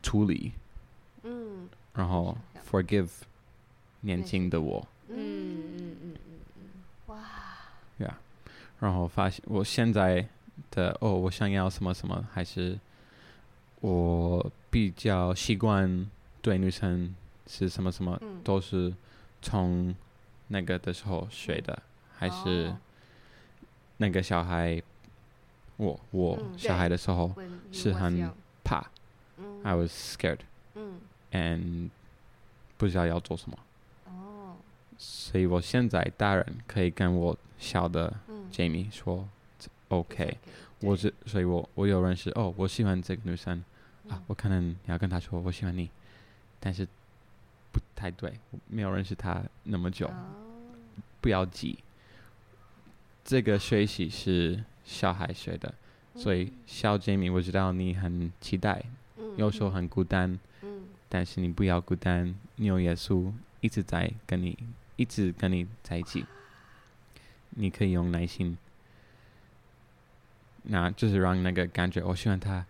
[0.03, 0.53] 处理，
[1.23, 1.69] 嗯。
[1.95, 2.37] 然后
[2.69, 3.09] forgive
[4.01, 5.15] 年轻的我，嗯。
[5.15, 6.17] 嗯嗯嗯
[6.57, 6.62] 嗯，
[7.07, 7.17] 哇
[8.01, 8.15] ，Yeah，
[8.81, 10.27] 然后发现我现在
[10.73, 12.77] 的哦，我想要什么什么，还是
[13.81, 16.11] 我比较习惯
[16.41, 17.15] 对女生
[17.47, 18.93] 是什么什么，都是
[19.41, 19.95] 从
[20.49, 21.81] 那个的时候学的，
[22.17, 22.75] 还是
[24.03, 24.83] 那个小孩，
[25.77, 27.33] 我我小孩的时候
[27.71, 28.29] 是很
[28.65, 28.85] 怕
[29.62, 30.41] ，I was scared。
[31.31, 31.88] and
[32.77, 33.59] 不知道要做什么，
[34.07, 34.57] 哦，
[34.99, 38.12] 所以我现在大人可以跟我小的
[38.51, 39.27] Jamie 说
[39.88, 40.37] ，OK，
[40.81, 43.65] 我是，所以我我有认识，哦，我喜欢这个女生，
[44.11, 45.88] 啊，我可能要跟她说我喜欢你，
[46.61, 46.87] 但是
[47.71, 50.11] 不太对，没有认识她那么久，
[51.23, 51.79] 不要急，
[53.24, 55.72] 这个学习是小孩学的，
[56.16, 58.85] 所以小 Jamie，我知道你很期待，
[59.37, 60.38] 有时候很孤单。
[61.08, 63.30] 但是你不要孤单，你有耶稣
[63.61, 64.58] 一直在跟你，
[64.96, 66.24] 一直跟你在一起。
[67.50, 68.56] 你可以用耐心，
[70.62, 72.64] 那就是让那个感觉，我喜欢他。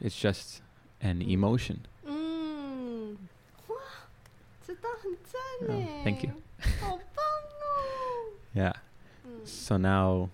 [0.00, 0.58] It's just
[1.00, 1.78] an emotion。
[2.04, 3.18] 嗯，
[3.66, 3.74] 哇，
[4.64, 5.74] 这倒很赞呢。
[5.74, 6.30] Uh, thank you。
[8.54, 8.74] 好棒哦。
[9.24, 9.46] Yeah。
[9.46, 10.28] So now，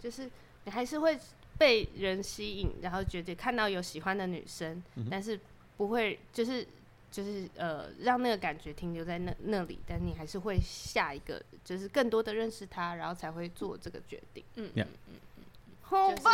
[0.00, 0.30] 就是
[0.64, 1.18] 你还是会。
[1.58, 5.40] 被人吸引，然后觉得看到有喜欢的女生，嗯、但是
[5.76, 6.64] 不会就是
[7.10, 14.44] 就是呃让那个感觉停留在那那里，但你还是会下一个，就是更多的认识他，然后才会做这个决定。
[14.54, 15.42] 嗯嗯嗯嗯，
[15.82, 16.32] 好棒！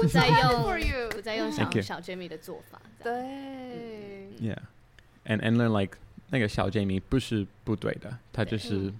[0.00, 2.80] 不再用不再用 小小 Jamie 的做法。
[3.02, 3.12] 对。
[4.40, 5.98] Yeah，and and learn like
[6.30, 8.90] 那个小 Jamie 不是不对的，他就是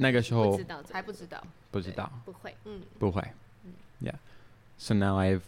[0.00, 0.56] 那个时候
[0.92, 3.20] 还不知道，不知道，不会，嗯，不会。
[4.00, 4.14] Yeah。
[4.78, 5.40] So now I've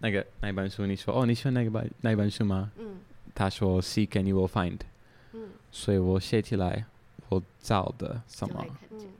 [0.00, 2.72] 那个那本书，你说哦，你喜欢那个本那本书吗？
[2.76, 2.98] 嗯。
[3.36, 4.80] 他说 Seek and you will find。
[5.32, 5.48] 嗯。
[5.70, 6.84] 所以我写起来，
[7.28, 8.66] 我找的什么？
[8.90, 9.12] 嗯。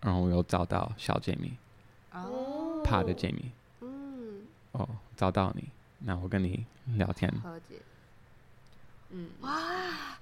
[0.00, 1.52] 然后我又找到小 Jamie。
[2.12, 2.82] 哦。
[2.84, 3.52] 怕的 Jamie。
[3.82, 4.42] 嗯。
[4.72, 5.68] 哦，找到你，
[6.00, 7.32] 那我跟你聊天。
[7.40, 7.76] 和解。
[9.10, 9.30] 嗯。
[9.42, 10.18] 哇，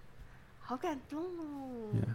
[0.61, 1.92] 好感动哦。
[1.94, 2.14] Yeah。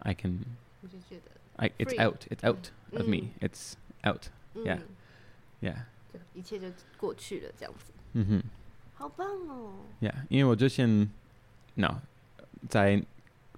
[0.00, 0.40] I can，
[0.82, 4.80] 我就觉得，I it's out it's out of me it's out yeah
[5.60, 5.84] yeah，
[6.34, 6.66] 一切就
[6.96, 8.42] 过去了这样子，嗯哼。
[8.98, 9.74] 好棒哦！
[10.00, 11.10] Yeah，因为我之前，
[11.74, 12.00] no，
[12.66, 13.04] 在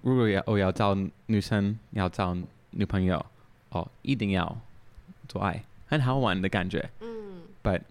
[0.01, 2.35] 如果要我要找女生，要找
[2.71, 3.25] 女朋友，
[3.69, 4.59] 哦，一定要
[5.29, 6.89] 做爱，很好玩的感觉。
[6.99, 7.43] 嗯。
[7.63, 7.83] But，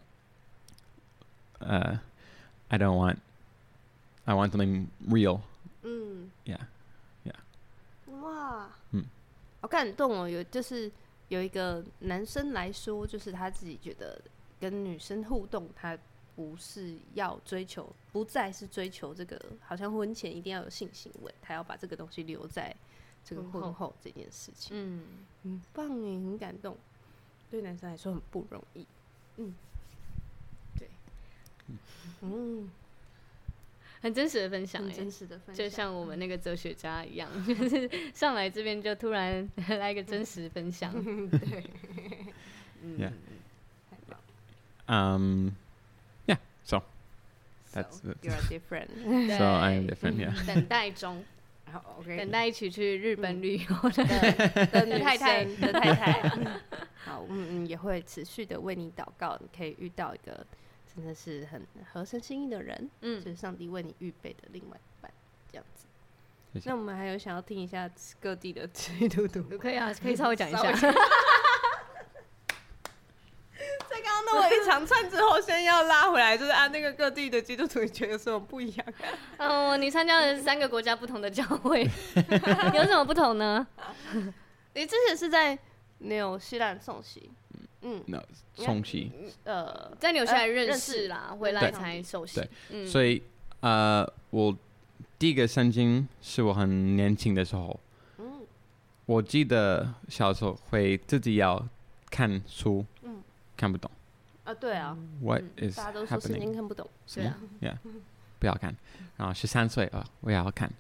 [1.61, 1.99] 呃、
[2.69, 5.41] uh,，I don't want，I want something real。
[5.83, 6.31] 嗯。
[6.45, 6.67] Yeah，Yeah。
[8.24, 8.70] 哇。
[8.92, 9.06] 嗯。
[9.62, 10.28] 好感动哦！
[10.28, 10.92] 有就是
[11.30, 14.22] 有一个男生来说，就是他自己觉得
[14.60, 15.98] 跟女生互动，他。
[16.36, 22.76] 不是要追求，不再是追求这个，好像婚前一定要有性行为，他要把这个东西留在
[23.24, 24.76] 这个婚后这件事情。
[24.76, 25.06] 嗯，
[25.44, 26.76] 很棒耶，很感动。
[27.52, 28.84] 对男生来说很不容易。
[29.38, 29.54] 嗯，
[30.76, 30.90] 对，
[32.22, 32.68] 嗯，
[34.04, 40.94] 很真实的分享，很真实的分享，就像我们那个哲学家一样，就是上来这边就突然 来一个真实分享。
[41.32, 41.64] 对，
[42.84, 43.12] 嗯，
[44.88, 45.56] 嗯。
[46.66, 46.82] So,
[47.74, 48.88] that's you're different.
[49.38, 50.16] So I am different.
[50.16, 50.34] Yeah.
[50.48, 51.24] 等待中，
[52.18, 54.06] 等待一起去日本旅游的
[54.86, 56.30] 的太太的太太。
[56.96, 60.46] 好，嗯嗯，也会持续的为你祷告，你可以遇到一个
[60.96, 65.12] 真的是很合身心意的人，嗯，就是上帝为你预备的另外一半，
[65.52, 65.86] 这样子。
[66.66, 70.72] 那我们还有想要听一下各地的基督徒， 可以啊，可以稍微讲一下。
[74.36, 78.88] 我 一长串之后，先要拉回来，就是啊那个各地的基督徒，你觉得有什么不一样？
[79.38, 81.84] 嗯，你参加的是三个国家不同的教会，
[82.74, 83.66] 有什么不同呢？
[84.74, 85.58] 你之前是在
[86.00, 87.32] 纽西兰受洗，
[87.84, 88.24] 嗯，那
[88.56, 89.12] 冲洗，
[89.44, 92.42] 呃，在纽西兰认识啦，回来才熟悉。
[92.70, 93.22] 对，所以
[93.60, 94.58] 呃，我
[95.20, 97.80] 第一个圣经是我很年轻的时候，
[98.18, 98.42] 嗯，
[99.06, 101.68] 我记得小时候会自己要
[102.10, 103.22] 看书，嗯，
[103.56, 103.92] 看不懂。
[104.44, 105.78] 啊，对啊，What is happening？
[105.78, 107.76] 大家都说圣经看不懂，是啊，Yeah，
[108.40, 108.76] 不要看。
[109.18, 110.72] 然后十三岁啊，我也要看。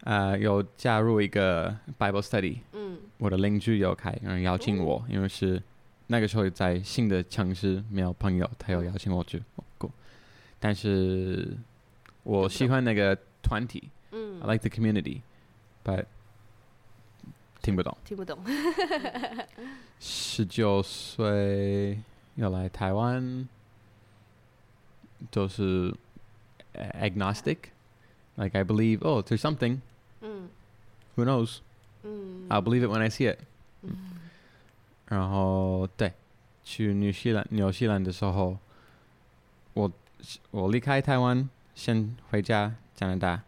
[0.00, 5.62] 呃，有加入一个 Bible study，嗯，我的邻居有开，然后邀请我，因为是
[6.07, 9.41] 那个时候在新的城市没有朋友，他有邀请我去
[9.77, 9.91] 过。
[10.59, 11.57] 但是
[12.23, 16.05] 我喜欢那个团体，嗯，I like the community，but
[17.61, 18.37] 听不懂，听不懂。
[19.99, 21.99] 十九岁。
[22.35, 23.49] 要来台湾，
[25.29, 25.93] 就是
[26.73, 29.79] agnostic，like I believe oh there's something，
[30.21, 30.47] 嗯，
[31.17, 31.57] who knows，
[32.03, 33.39] 嗯，I'll believe it when I see it，
[33.81, 33.91] 嗯，
[35.08, 36.12] 然后对，
[36.62, 38.56] 去纽西兰纽西兰的时候，
[39.74, 39.90] 我
[40.50, 43.42] 我离开台湾，先回家加拿大，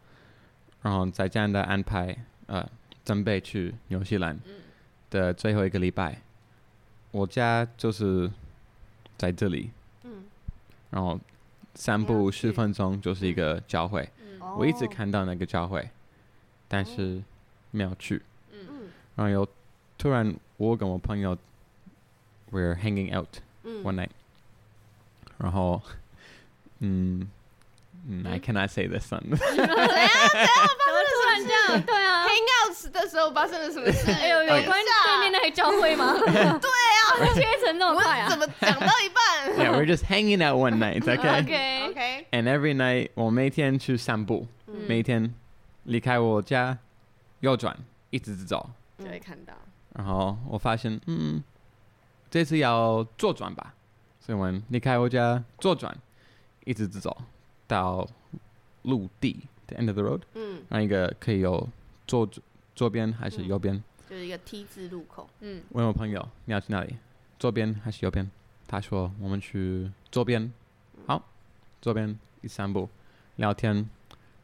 [0.83, 2.17] 然后在加拿大安排
[2.47, 2.69] 呃
[3.05, 4.39] 准备去纽西兰
[5.11, 6.23] 的最后一个礼拜，
[7.11, 8.31] 我家就是。
[9.19, 9.71] 在这里，
[10.05, 10.25] 嗯，
[10.91, 11.19] 然后
[11.75, 15.89] 散步十分钟就是一个教会，嗯，我一直看到那个教会，
[16.69, 17.23] 但是
[17.71, 18.21] 没有去，
[18.53, 19.49] 嗯，然后有
[19.98, 21.38] 突然我跟我朋友，
[22.52, 23.28] we're hanging out
[23.84, 24.10] one night，
[25.38, 25.82] 然后，
[26.80, 27.28] 嗯，
[28.08, 31.82] 嗯，I cannot say this one，怎样怎样发生突然这样？
[31.84, 34.12] 对啊，hang out 的时候发生了什么事？
[34.12, 36.14] 哎呦，有关对面那个教会吗？
[36.18, 36.72] 对。
[37.36, 38.30] 切成那么快啊！
[38.30, 39.54] 怎么讲到一半？
[39.56, 41.44] Yeah, we're just hanging out one night, okay?
[41.44, 42.26] Okay, okay.
[42.32, 45.32] And every night，我每天去散步，每天
[45.84, 46.80] 离开我家，
[47.42, 47.78] 右转，
[48.10, 49.54] 一直走，就会看到。
[49.97, 51.43] 然后我发现，嗯，
[52.31, 53.75] 这次要左转吧，
[54.21, 55.97] 所以我们离开我家左转，
[56.65, 57.17] 一直直走
[57.67, 58.07] 到
[58.83, 60.21] 陆地，the end of the road。
[60.35, 61.67] 嗯，那一个可以有
[62.07, 62.29] 左
[62.75, 63.83] 左边还是右边？
[64.09, 65.29] 就是一个 T 字路口。
[65.41, 66.97] 嗯，问我朋友你要去哪里？
[67.39, 68.31] 左边还是右边？
[68.69, 70.53] 他说我们去左边。
[71.07, 71.23] 好，
[71.81, 72.89] 左边一散步，
[73.37, 73.89] 聊天，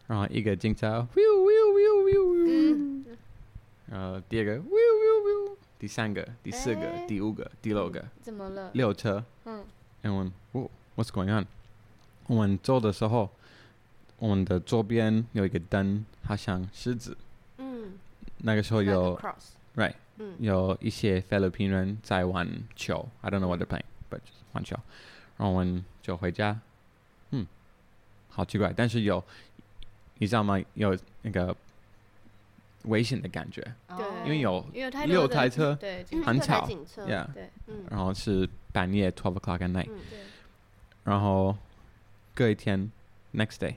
[0.06, 1.06] 然后一个警察，
[3.86, 4.62] 然后第二个，
[5.82, 8.70] 第三个、第四个、第五个、第六个，怎么了？
[8.72, 9.24] 六车。
[9.46, 9.64] 嗯。
[10.00, 11.44] 然后问，What's going on？
[12.28, 13.28] 我们走的时候，
[14.20, 17.18] 我们的左边有一个灯，好像狮子。
[17.58, 17.94] 嗯。
[18.38, 19.20] 那个时候有
[19.74, 19.94] ，Right。
[20.38, 24.20] 有一些菲律宾人在玩球，I don't know what they're playing，but
[24.52, 24.76] 玩球，
[25.36, 26.60] 然后我们就回家，
[27.30, 27.44] 嗯，
[28.28, 29.24] 好奇怪，但是有
[30.18, 30.60] 你知道吗？
[30.74, 31.56] 有那个
[32.84, 37.48] 危险的感觉，对，因为有因为太六台车，对，很吵，Yeah，对，
[37.90, 40.18] 然后是半夜 twelve o'clock at night，对，
[41.04, 41.56] 然后
[42.34, 42.90] 隔一天
[43.34, 43.76] next day，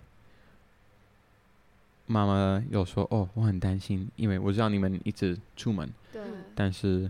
[2.08, 6.22] 妈妈又说：“哦，我很担心，因为我知道你们一直出门，对，
[6.56, 7.10] 但是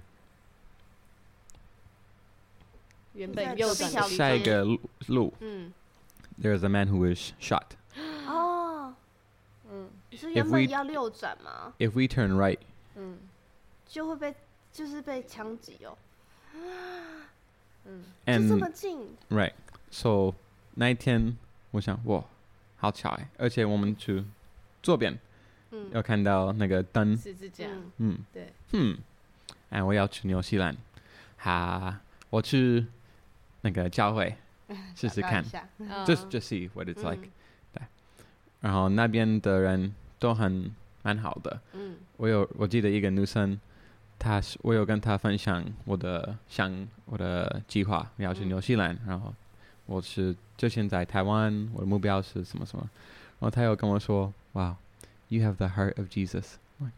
[3.13, 4.65] 原本右转下一个
[5.07, 5.71] 路，嗯
[6.41, 7.63] ，there's a man who was shot。”
[10.15, 12.59] 你是原本要右转吗？If we turn right，
[12.95, 13.17] 嗯，
[13.85, 14.33] 就会被
[14.71, 15.97] 就是被枪击哦。
[17.83, 19.13] 嗯，就这么近。
[19.29, 20.33] Right，so
[20.75, 21.35] 那一天
[21.71, 22.23] 我想哇，
[22.77, 24.23] 好巧哎，而且我们去
[24.81, 25.19] 左边，
[25.71, 28.97] 嗯，要看到那个灯，十字架，嗯，对，嗯，
[29.69, 30.77] 哎，我要去纽西兰，
[31.39, 31.99] 哈，
[32.29, 32.85] 我去
[33.63, 34.33] 那个教会
[34.95, 35.43] 试试看
[36.05, 37.27] ，just just see what it's like，
[37.73, 37.83] 对，
[38.61, 39.93] 然后那边的人。
[40.19, 40.71] 都很
[41.03, 41.59] 蛮好的。
[41.73, 43.59] 嗯，我有我记得一个女生，
[44.17, 49.33] 她是我有跟她分享我的想我的计划，要去纽西兰，嗯、然后
[49.85, 52.89] 我是就现在台湾，我的目标是什么什么，
[53.39, 54.75] 然后她又跟我说，哇
[55.27, 56.53] ，You have the heart of Jesus。
[56.79, 56.89] 哦，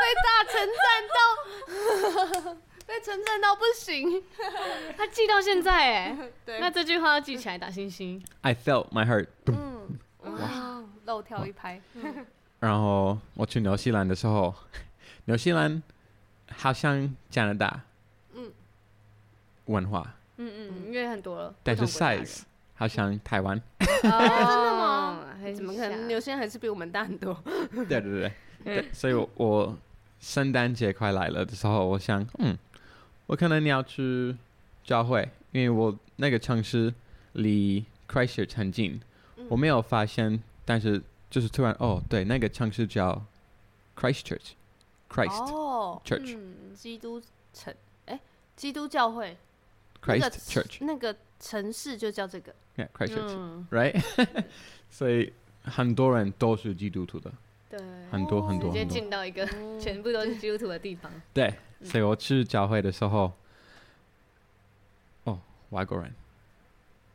[0.00, 0.84] 被大称赞
[1.14, 2.54] 到，
[2.86, 4.22] 被称赞到不行，
[4.96, 8.22] 他记到现在哎， 对，那这句话要记起来打星星。
[8.40, 9.28] I felt my heart。
[9.46, 10.63] 嗯，哇。
[11.04, 11.80] 漏跳一拍，
[12.60, 14.54] 然后我去纽西兰的时候，
[15.26, 15.82] 纽西兰
[16.50, 17.80] 好像加拿大，
[18.34, 18.50] 嗯，
[19.66, 22.42] 文化，嗯嗯，因为很多了，但是 size
[22.74, 25.20] 好像台湾，真的吗？
[25.54, 26.08] 怎么可能？
[26.08, 27.38] 纽西兰还是比我们大很多。
[27.88, 28.32] 对对对。
[28.64, 29.76] 对，所以我我
[30.20, 32.56] 圣诞节快来了的时候，我想，嗯，
[33.26, 34.34] 我可能你要去
[34.82, 36.94] 教会，因为我那个城市
[37.32, 38.98] 离 Christchurch 很近，
[39.50, 40.42] 我没有发现。
[40.64, 43.22] 但是就是突然哦，对，那个城市叫
[43.96, 46.38] Christchurch，Christ Church，
[46.74, 47.20] 基督
[47.52, 47.74] 城，
[48.06, 48.18] 哎，
[48.56, 49.36] 基督教会
[50.02, 54.02] ，Christ Church，那个城市就叫这个，Yeah，Christchurch，Right，
[54.90, 57.30] 所以很多人都是基督徒的，
[57.68, 57.78] 对，
[58.10, 59.46] 很多很多，直接进到一个
[59.78, 61.52] 全部都是基督徒的地方，对，
[61.82, 63.32] 所以我去教会的时候，
[65.24, 65.38] 哦，
[65.70, 66.14] 外国人，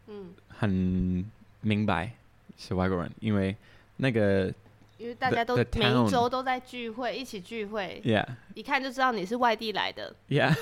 [0.08, 1.26] 嗯，很
[1.62, 2.14] 明白。
[2.60, 3.56] 是外国人，因为
[3.96, 4.54] 那个，
[4.98, 10.54] 因为大家都每一周都在聚会，一起聚会，Yeah，一看就知道你是外地来的，Yeah，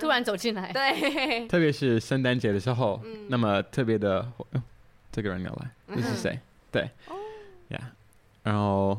[0.00, 4.32] 突然走进来，对，特别是圣诞节的时候，那么特别的，
[5.12, 6.40] 这个人要来，这是谁？
[6.70, 6.88] 对
[7.68, 7.82] ，Yeah，
[8.42, 8.98] 然后，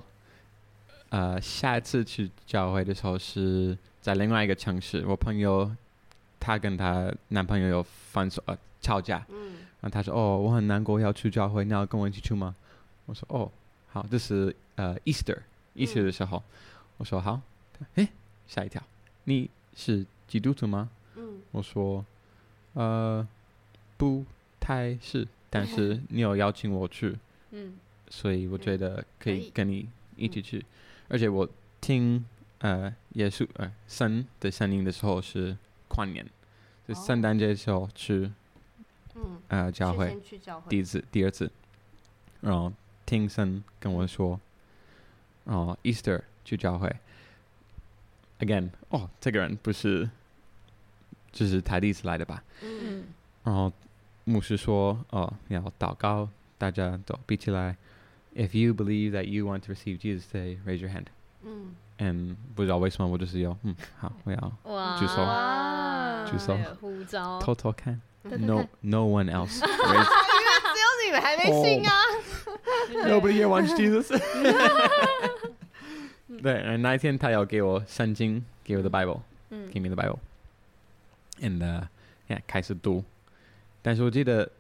[1.09, 5.76] 呃，下一次去教会的时候是在另外一个城市，我朋友
[6.39, 9.26] 她跟她男朋友有分手，呃，吵架，
[9.84, 12.55] 然后他说：“哦，我很难过，要去教会，你要跟我一起去吗？”
[13.05, 13.51] 我说：“哦，
[13.89, 16.38] 好，这是呃，Easter，Easter 的时候。
[16.38, 16.43] 嗯”
[16.99, 17.41] 我说：“好。”
[17.95, 18.07] 诶，
[18.47, 18.81] 吓一跳，
[19.25, 20.89] 你是基督徒吗？
[21.17, 21.41] 嗯。
[21.51, 22.05] 我说
[22.75, 23.27] ：“呃，
[23.97, 24.23] 不
[24.57, 27.17] 太是，但是 你有邀请我去，
[27.51, 27.73] 嗯，
[28.09, 30.59] 所以我觉得可以跟你一起去。
[30.59, 30.65] 嗯、
[31.09, 31.45] 而且我
[31.81, 32.23] 听
[32.59, 35.57] 呃耶稣呃神的声音的时候是
[35.89, 36.25] 跨年，
[36.88, 38.31] 就圣诞节的时候去。”
[39.16, 40.18] 嗯，呃，教会，
[40.70, 41.49] 第一次，第二次，
[42.41, 42.72] 然后
[43.05, 44.39] 听神跟我说，
[45.45, 46.93] 哦，Easter 去教会
[48.39, 50.09] ，again，哦，这个人不是，
[51.32, 52.43] 就是他第一次来的吧？
[52.61, 53.03] 嗯，
[53.43, 53.72] 然后
[54.24, 57.76] 牧师说，哦，要祷告，大家都闭起来
[58.36, 61.05] ，If you believe that you want to receive Jesus today, raise your hand。
[61.43, 64.39] 嗯，and 不知道为什么我就是要，嗯，好，我要
[64.97, 68.01] 举手，举手，呼召，偷偷看。
[68.22, 69.62] No, no one else.
[69.62, 70.05] 因为
[70.74, 71.93] 只有你们还没信啊。
[72.91, 74.09] Nobody here wants Jesus.
[76.43, 81.89] 对，那一天他要给我圣经，给我的 Bible，Give me the Bible，and
[82.28, 83.03] yeah，开始读。
[83.80, 84.51] 但是我记得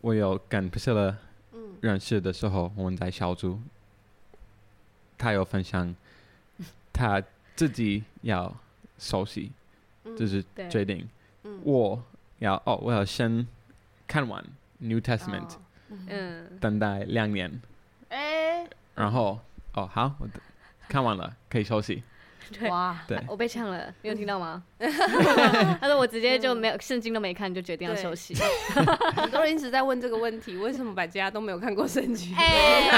[0.00, 1.16] 我有跟 Priscilla
[1.80, 3.60] 认识的时候，我们在小组，
[5.18, 5.94] 他有分享
[6.92, 7.20] 他
[7.56, 8.54] 自己要
[8.98, 9.50] 熟悉，
[10.16, 11.08] 就是决定
[11.64, 12.00] 我。
[12.39, 13.47] 要哦，我要先
[14.07, 14.43] 看完
[14.79, 15.55] New Testament，
[16.07, 17.61] 嗯，等待两年，
[18.09, 19.39] 哎，然后
[19.73, 20.27] 哦好，我
[20.87, 22.03] 看完了可以休息，
[22.59, 24.63] 对哇，对，我被呛了，你有听到吗？
[25.79, 28.35] 他说我直接就没有圣经都没看就决定要休息。
[29.15, 32.35] 很多人一直在问这个问题，为什么百家都没有看过圣经？
[32.35, 32.89] 哎，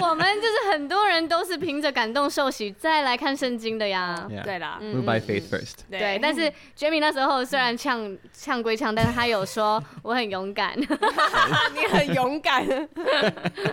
[0.00, 4.28] 我们就是很多人都是凭着感动受洗再来看圣经的呀。
[4.42, 5.74] 对啦，Move by faith first。
[5.90, 12.66] 对，但是 Jamie 那时候虽然呛呛归呛，但是他有说我很勇敢，你很勇敢，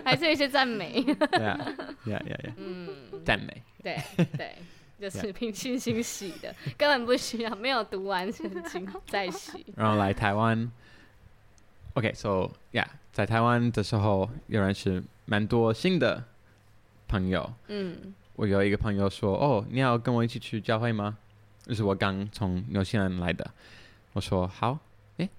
[0.05, 1.01] 还是有一些赞美。
[1.03, 1.57] 对呀，
[2.05, 2.87] 呀呀呀，嗯，
[3.25, 3.61] 赞美。
[3.81, 3.99] 对
[4.37, 4.55] 对，
[4.99, 9.65] 就 是凭信心洗的，根本不需要没有读完圣经再洗。
[9.75, 10.71] 然后来台湾
[11.93, 16.23] ，OK，so yeah，在台湾的时候，有认识蛮多新的
[17.07, 17.53] 朋友。
[17.67, 21.17] 嗯，我有一个朋友说：“哦，你要跟我一起去教会吗？”
[21.65, 23.51] 就是我刚从纽西兰来的。
[24.13, 24.77] 我说：“好。”
[25.17, 25.29] 诶，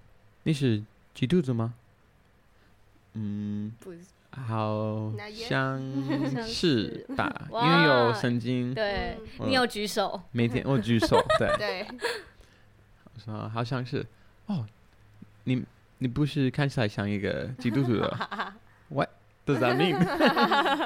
[0.45, 0.83] 你是
[1.15, 1.75] 基督徒吗？
[3.15, 3.99] 嗯，不是。
[4.35, 5.79] 好像
[6.47, 8.73] 是 吧， 因为有神经。
[8.73, 10.21] 对，你有举手。
[10.33, 11.55] 每天我举手，对。
[11.59, 11.87] 对。
[13.15, 14.07] 我说好像是，
[14.47, 14.67] 哦，
[15.45, 15.63] 你
[15.99, 18.19] 你不是看起来像一个基督徒的
[18.89, 19.11] ？What
[19.47, 19.99] does that mean?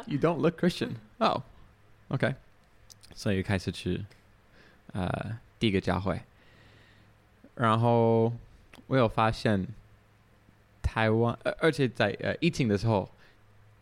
[0.06, 0.96] You don't look Christian.
[1.18, 1.42] Oh,
[2.08, 2.34] OK.
[3.14, 4.04] 所以开始去
[4.92, 6.20] 呃第一个教会，
[7.54, 8.32] 然后
[8.88, 9.66] 我有发现
[10.82, 13.08] 台湾，而且在呃疫情的时候。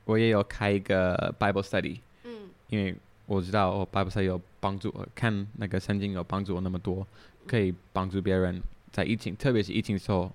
[0.05, 2.95] 我也有开一个 Bible study，嗯，因为
[3.27, 7.07] 我知道哦 Bible study 有帮助我看那个圣经有帮助我那么多，
[7.47, 8.61] 可以帮助别人
[8.93, 10.31] 在疫情，特别是疫情的时候，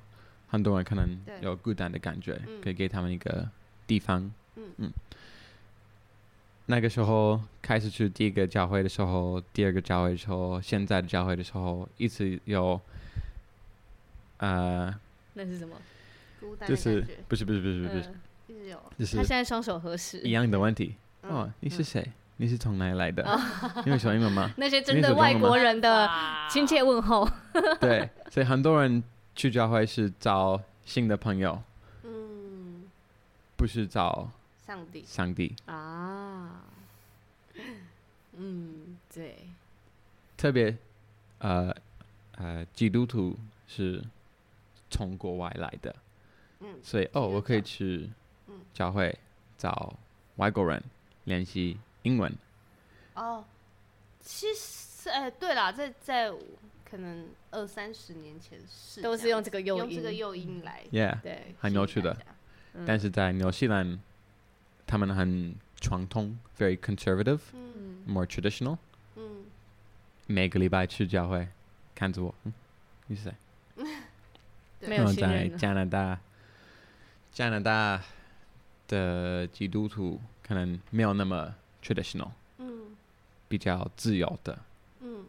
[0.47, 3.49] 很多人可能有孤单的感觉，可以给他们一个
[3.86, 4.63] 地方，嗯。
[4.78, 4.91] 嗯。
[6.72, 12.80] 那个时候开始去第一个教会的时候，第二个教会的时候，现在的教会的时候，一直有，
[14.38, 14.93] 呃，
[15.34, 15.76] 那是什么？
[16.67, 18.13] 就是不是不是不是不是。
[18.97, 20.95] 就是他现在双手合十，一样的问题。
[21.21, 22.11] 哦，你是谁？
[22.37, 23.23] 你是从哪里来的？
[23.85, 24.51] 因为说英文吗？
[24.57, 26.09] 那些真的外国人的
[26.49, 27.29] 亲切问候。
[27.81, 29.03] 对，所以很多人
[29.35, 31.61] 去教会是找新的朋友，
[32.03, 32.83] 嗯，
[33.57, 34.31] 不是找
[34.65, 35.03] 上帝。
[35.05, 36.63] 上帝啊，
[38.37, 39.35] 嗯，对。
[40.37, 40.75] 特别，
[41.39, 41.75] 呃
[42.37, 43.37] 呃，基督徒
[43.67, 44.01] 是
[44.89, 45.93] 从国外来的，
[46.61, 48.09] 嗯，所以哦，我可以去。
[48.74, 49.17] 教会
[49.57, 49.93] 找
[50.38, 50.84] 外国人
[51.26, 52.34] 联系英文。
[53.15, 53.43] 哦，
[54.22, 56.32] 其实，哎，对啦，在在
[56.89, 62.17] 可能二三十年前是都是用这个诱因，用这个诱因来，Yeah，对，很有趣的。
[62.86, 63.99] 但是在纽西兰，
[64.88, 68.78] 他们很传统，very conservative，more traditional。
[69.15, 69.45] 嗯，
[70.28, 71.47] 每个礼拜去教会，
[71.93, 72.53] 看着我，嗯，
[73.07, 73.34] 你是谁？
[74.88, 76.20] 没有在加拿大，
[77.34, 78.01] 加拿大。
[78.89, 82.97] 的基督徒可能没有那么 traditional，嗯，
[83.47, 84.57] 比较自由的，
[85.01, 85.25] 嗯，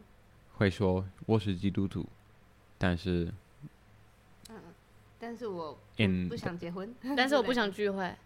[0.56, 2.06] 会说我是基督徒，
[2.78, 3.30] 但是，
[4.48, 4.56] 嗯，
[5.18, 5.78] 但是我
[6.28, 8.16] 不想结婚， 但是我不想聚会，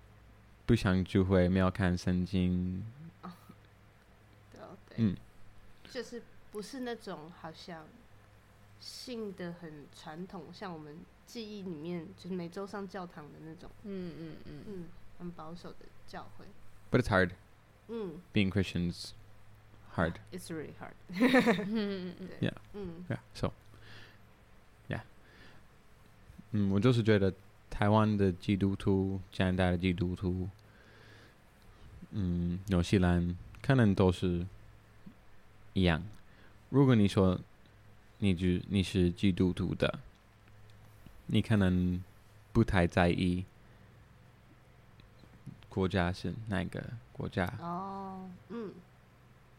[0.65, 2.87] 不想聚会，没有看圣经，
[3.23, 3.31] 哦，
[4.89, 5.17] 对，嗯，
[5.91, 6.23] 就是
[6.53, 7.85] 不是那种好像
[8.79, 14.65] 信的很传统，像我们记忆里面就是每周上教堂的那种，嗯嗯嗯。
[14.69, 14.85] 嗯。
[15.19, 16.45] 很保守的教会
[16.91, 17.31] ，But it's hard.
[17.89, 19.11] 嗯，Being Christians
[19.95, 20.15] hard.
[20.33, 20.95] It's really hard.
[22.41, 22.55] Yeah.
[22.73, 23.19] 嗯，Yeah.
[23.35, 23.53] So.
[24.89, 25.03] Yeah.
[26.53, 27.33] 嗯，我就是觉得
[27.71, 30.49] 台湾的基督徒、加拿大的基督徒，
[32.13, 34.47] 嗯，纽西兰可能都是
[35.75, 36.03] 一样。
[36.71, 37.39] 如果你说
[38.19, 39.99] 你就你是基督徒的，
[41.27, 42.03] 你可能
[42.53, 43.45] 不太在意。
[45.75, 46.81] 国家是哪个
[47.13, 47.53] 国家？
[47.61, 48.71] 哦，嗯，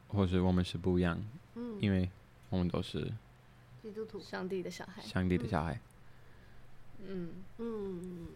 [0.08, 1.22] 或是我们是不一样，
[1.56, 2.10] 嗯，因为
[2.50, 3.02] 我们都是
[3.84, 5.78] 基督徒，上帝的小孩，上帝的小孩。
[7.06, 7.32] 嗯。
[7.58, 8.28] 嗯嗯，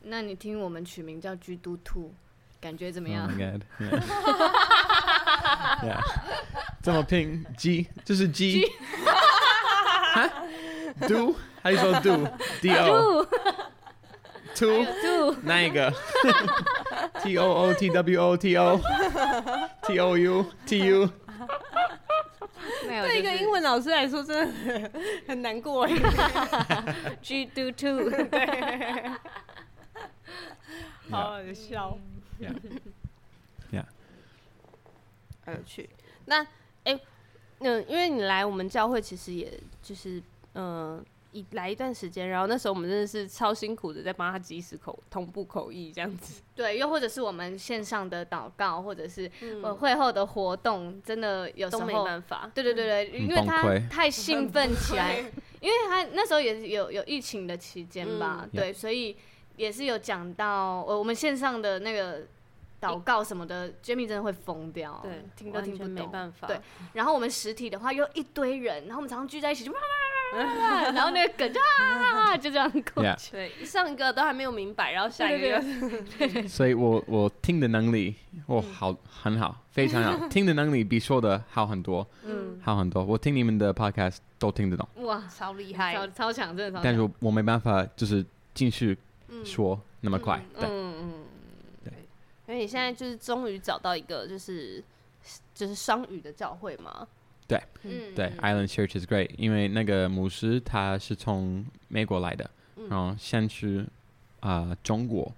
[0.00, 2.10] 那你听我们取名叫基督徒，
[2.58, 3.28] 感觉怎么样？
[6.80, 8.64] 怎 么拼？G，这是鸡。
[11.06, 13.26] Do 还是说 do？D O。
[14.54, 15.92] Two，那一个
[17.24, 18.80] ？T O O T W O T O
[19.82, 21.08] T O U T U。
[22.86, 24.92] 对一个英文老师来说，真的很
[25.28, 25.88] 很难过。
[27.22, 29.08] G do two， 对，
[31.10, 31.98] 好好笑。
[33.72, 33.84] Yeah，
[35.44, 35.88] 很有趣。
[36.26, 36.46] 那，
[36.84, 36.98] 哎，
[37.60, 40.22] 嗯，因为你来我们教会，其实也就是，
[40.54, 41.04] 嗯。
[41.34, 46.40] 一来一段时间，然后那时候我们真的是超辛苦的，在帮他及时口同步口译这样子。
[46.54, 49.28] 对，又或者是我们线上的祷告，或者是
[49.62, 52.48] 呃会后的活动，真的有时候都没办法。
[52.54, 55.18] 对对对对，因为他太兴 奋起来，
[55.60, 59.16] 因为他那时候也是有有疫情的期间吧，嗯、对，所以
[59.56, 62.22] 也是有讲到呃我们线上的那个。
[62.84, 66.46] 祷告什么的，Jamie 真的会疯掉，对，听都听不懂，没办法。
[66.46, 66.60] 对，
[66.92, 73.32] 然后我们实体的话又一堆人，然后我们常常聚在一起就哇哇哇， 然后那个梗就啊，就这样过去。
[73.32, 75.62] 对，上一个都还没有明白，然后下一个。
[76.48, 78.14] 所以我我听的能力，
[78.46, 83.04] 我好很好，非常好， 听的能力比说的好很多，嗯，好很多。
[83.04, 86.80] 我听你们的 podcast 都听得懂，哇，超厉害，超超强，真的。
[86.82, 88.98] 但是我没办法，就是进去
[89.44, 90.68] 说那么快，对。
[92.46, 94.82] 因为你现在就是终于找到一个就是
[95.54, 97.06] 就是双语的教会嘛？
[97.46, 103.80] 对，嗯，对，Island Church is great，因为那个牧师他是从美国来的，嗯、然后先去
[104.40, 105.32] 啊、呃、中国，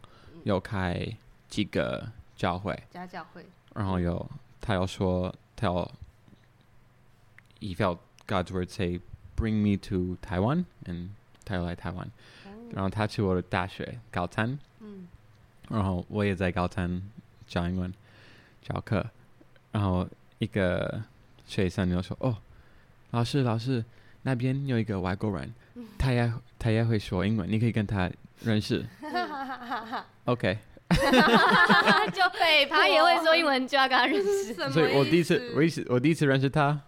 [0.45, 1.07] 有开
[1.49, 3.45] 几个教会，家教会，
[3.75, 4.29] 然后有
[4.61, 5.91] 他要说他要
[7.61, 9.01] ，He felt God's word say
[9.37, 11.09] bring me to Taiwan，and
[11.45, 12.09] 他要来台湾，
[12.47, 14.59] 嗯、然后他去我的大学高参。
[15.69, 17.03] 然后我也在高餐
[17.47, 17.93] 教英文
[18.62, 19.05] 教课，
[19.73, 20.09] 然后
[20.39, 21.03] 一个
[21.47, 22.37] 学生就说：“哦，
[23.11, 23.85] 老师老师，
[24.23, 25.53] 那边有一个外国人，
[25.99, 28.11] 他也他也会说英文，你可以跟他
[28.43, 28.85] 认识。”
[30.27, 30.59] OK，
[30.91, 34.55] 就对，他也会说英文，就要跟他认识。
[34.71, 36.81] 所以我第一次我第一次我第一次认识他，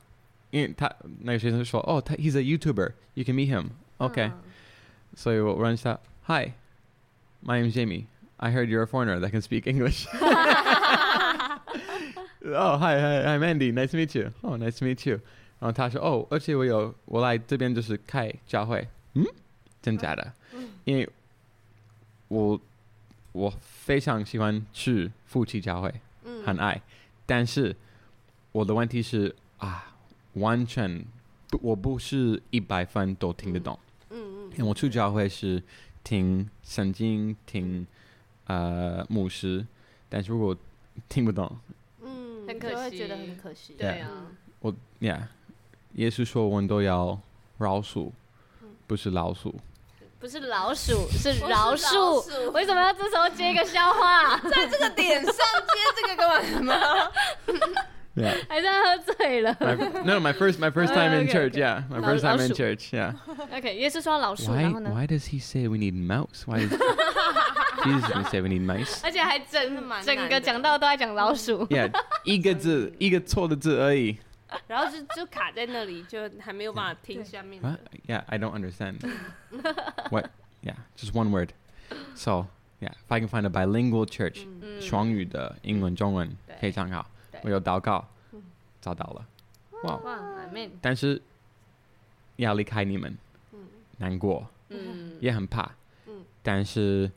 [0.50, 3.66] 因为他那个学生说：“哦，他 he's a YouTuber，you can meet him。”
[3.98, 4.30] OK，
[5.14, 5.98] 所以我认识他。
[6.26, 8.04] Hi，my name is Jamie。
[8.37, 10.05] I heard you're a foreigner that can speak English.
[12.45, 13.71] oh, hi, hi, hi, Mandy.
[13.71, 14.33] Nice to meet you.
[14.43, 15.21] Oh, nice to meet you.
[15.59, 19.23] 然后他说：“哦，而且我有我来这边就是开教会，嗯，
[19.81, 20.33] 真假的？
[20.83, 21.09] 因为
[22.27, 22.59] 我
[23.31, 25.93] 我非常喜欢去夫妻教会，
[26.45, 26.81] 很爱。
[27.25, 27.73] 但是
[28.51, 29.93] 我的问题是啊，
[30.33, 31.05] 完全
[31.47, 33.79] 不，我不是一百分都听得懂。
[34.09, 35.63] 嗯嗯，因为我去教会是
[36.03, 37.87] 听圣经，听。”
[38.47, 39.65] 呃，牧师，
[40.09, 40.55] 但是如果
[41.07, 41.57] 听不懂，
[42.01, 43.73] 嗯，很可惜，会觉得很可惜。
[43.77, 44.09] 对啊，
[44.59, 45.27] 我呀，
[45.93, 47.19] 耶稣说我们都要
[47.57, 48.11] 饶恕，
[48.85, 49.55] 不是老鼠，
[50.19, 52.51] 不是老鼠，是饶恕。
[52.51, 54.37] 为什么要这时候接一个笑话？
[54.39, 55.35] 在这个点上接
[56.01, 56.75] 这个干嘛？
[58.47, 59.51] 还 在喝醉了。
[60.05, 61.55] No, my first, my first time in church.
[61.55, 62.93] Yeah, my first time in church.
[62.93, 63.15] Yeah.
[63.51, 64.91] Okay，耶稣说老鼠，然后呢？
[64.93, 66.43] Why does he say we need mouse?
[66.45, 66.67] Why?
[66.67, 66.77] Jesus
[69.02, 71.66] 而且还整整个讲到都在讲老鼠。
[71.66, 71.92] Yeah，
[72.24, 74.18] 一个字一个错的字而已。
[74.66, 77.78] 然后就就卡在那里，就还没有办法听下面的。
[78.06, 78.96] Yeah, I don't understand.
[80.10, 80.30] What?
[80.62, 81.50] Yeah, just one word.
[82.14, 82.46] So,
[82.80, 84.46] yeah, if I can find a bilingual church，
[84.80, 87.10] 双语的英文中文非常好。
[87.42, 88.08] 我有祷告，
[88.80, 89.26] 找到了。
[89.84, 90.00] 哇，
[90.80, 91.20] 但是
[92.36, 93.16] 要离开你们，
[93.98, 94.48] 难过，
[95.20, 95.70] 也很怕。
[96.42, 97.10] 但是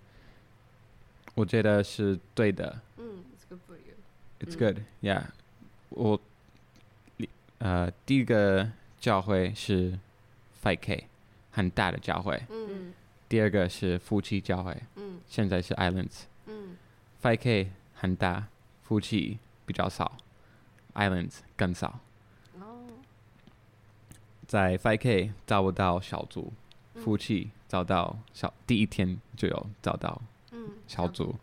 [1.33, 2.81] 我觉得是对的。
[2.97, 3.95] 嗯，It's good for you.
[4.39, 5.23] It's good, yeah.
[5.89, 6.19] 我
[7.59, 8.69] 呃第一个
[8.99, 9.97] 教会是
[10.61, 11.07] Five K，
[11.51, 12.41] 很大的教会。
[12.49, 12.93] 嗯。
[13.29, 14.75] 第二个是夫妻教会。
[14.95, 15.19] 嗯。
[15.27, 16.23] 现在是 Islands。
[16.47, 16.77] 嗯。
[17.21, 18.47] Five K 很大，
[18.83, 20.17] 夫妻比较少
[20.93, 21.99] ，Islands 更少。
[22.59, 22.87] 哦。
[24.47, 26.51] 在 Five K 找不到小组，
[26.95, 27.51] 夫妻。
[27.71, 30.21] 找到小第一天就有找到
[30.86, 31.34] 小组，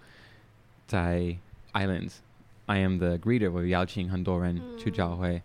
[0.87, 1.37] 在
[1.73, 5.41] Islands，I am the greeter，我邀请很多人去教会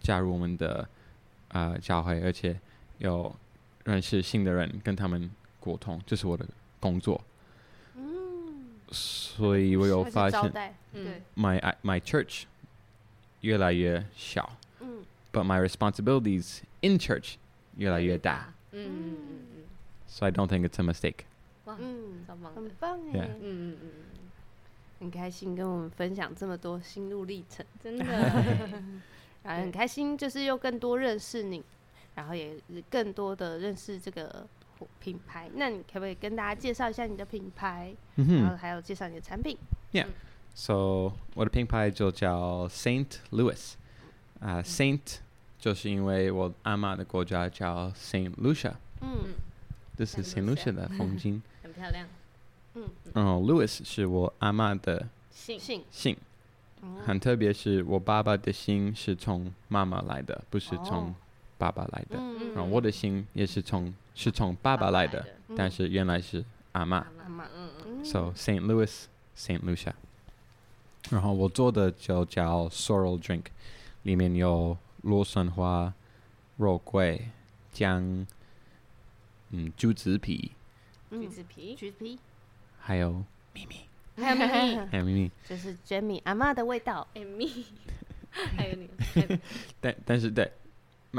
[0.00, 0.88] 加入我们的
[1.48, 2.58] 呃教会，而且
[2.98, 3.34] 有
[3.84, 5.30] 认识新的人跟他们
[5.60, 6.46] 沟通，这是我的
[6.80, 7.20] 工作。
[8.90, 10.40] 所以我有发现，
[11.36, 12.44] my my church
[13.42, 14.56] 越来越小，
[15.30, 17.34] but my responsibilities in church
[17.76, 18.54] 越来越大。
[20.06, 21.26] So I don't think it's a mistake.
[21.73, 23.89] 哇，嗯，很棒哎，嗯嗯嗯，
[24.99, 28.05] 很开心跟我们分享这么多心路历程，真的，
[29.43, 31.63] 然后很开心，就是又更多认识你，
[32.15, 32.55] 然后也
[32.89, 34.45] 更多的认识这个
[34.99, 35.49] 品牌。
[35.55, 37.93] 那你可不可以跟大家介绍一下你的品牌？
[38.15, 39.57] 然后还有介绍你的产品
[39.91, 40.07] ？Yeah.
[40.55, 43.73] So 我的品牌就叫 Saint Louis，
[44.39, 45.17] 啊，Saint
[45.57, 48.73] 就是因为我阿妈的国家叫 Saint Lucia。
[49.01, 49.33] 嗯。
[49.95, 51.41] 这是 Saint Lucia 的风景，
[51.73, 52.07] 很漂亮。
[52.75, 55.59] 嗯，然后 Louis 是我阿妈的姓。
[55.91, 56.17] 姓，
[57.05, 61.13] 很特别，是我爸爸的姓是从妈妈来的，不是从
[61.57, 62.17] 爸爸来的，
[62.53, 66.43] 然后我的姓也是从是从爸爸来的，但是原来是
[66.73, 68.05] 阿妈嗯嗯。
[68.05, 69.05] So Saint Louis,
[69.37, 69.93] Saint Lucia。
[71.09, 73.45] 然后我做的就叫 Sorrel Drink，
[74.03, 75.93] 里面有洛神花、
[76.57, 77.29] 肉桂、
[77.71, 78.25] 姜，
[79.51, 80.51] 嗯，橘子皮，
[81.21, 82.19] 橘子皮，橘子皮，
[82.79, 83.11] 还有
[83.53, 83.75] 咪咪，
[84.23, 87.65] 还有咪咪，还有咪咪，就是 Jamie 阿嬷的味道，，Amy，，
[88.57, 88.89] 还有你，
[89.79, 90.51] 但但是对，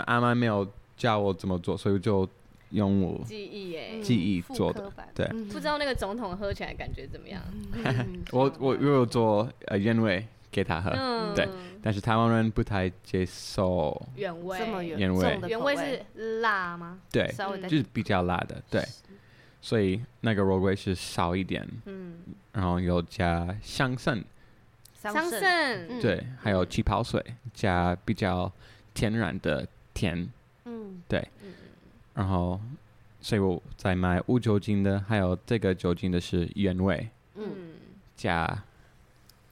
[0.06, 0.66] 阿妈没有
[0.96, 2.28] 教我怎么做，所以就。
[2.70, 7.40] 用我记忆哎，记忆做的，对，不知道那个总统喝起来感觉怎么样？
[8.32, 10.90] 我我又有做呃原味给他喝，
[11.36, 11.48] 对，
[11.80, 14.58] 但是台湾人不太接受原味，
[14.96, 16.98] 原味，原味是辣吗？
[17.12, 17.32] 对，
[17.68, 18.82] 就是比较辣的，对，
[19.64, 22.18] 所以那个肉桂是少一点，嗯，
[22.52, 24.22] 然后有加香参，
[24.92, 28.52] 香葚，对，还有气泡水，加比较
[28.92, 30.28] 天然的甜，
[30.66, 31.26] 嗯，对。
[32.12, 32.60] 然后，
[33.22, 37.46] 所以我在买无酒精的，还有这个酒精的是原味，嗯，
[38.14, 38.62] 加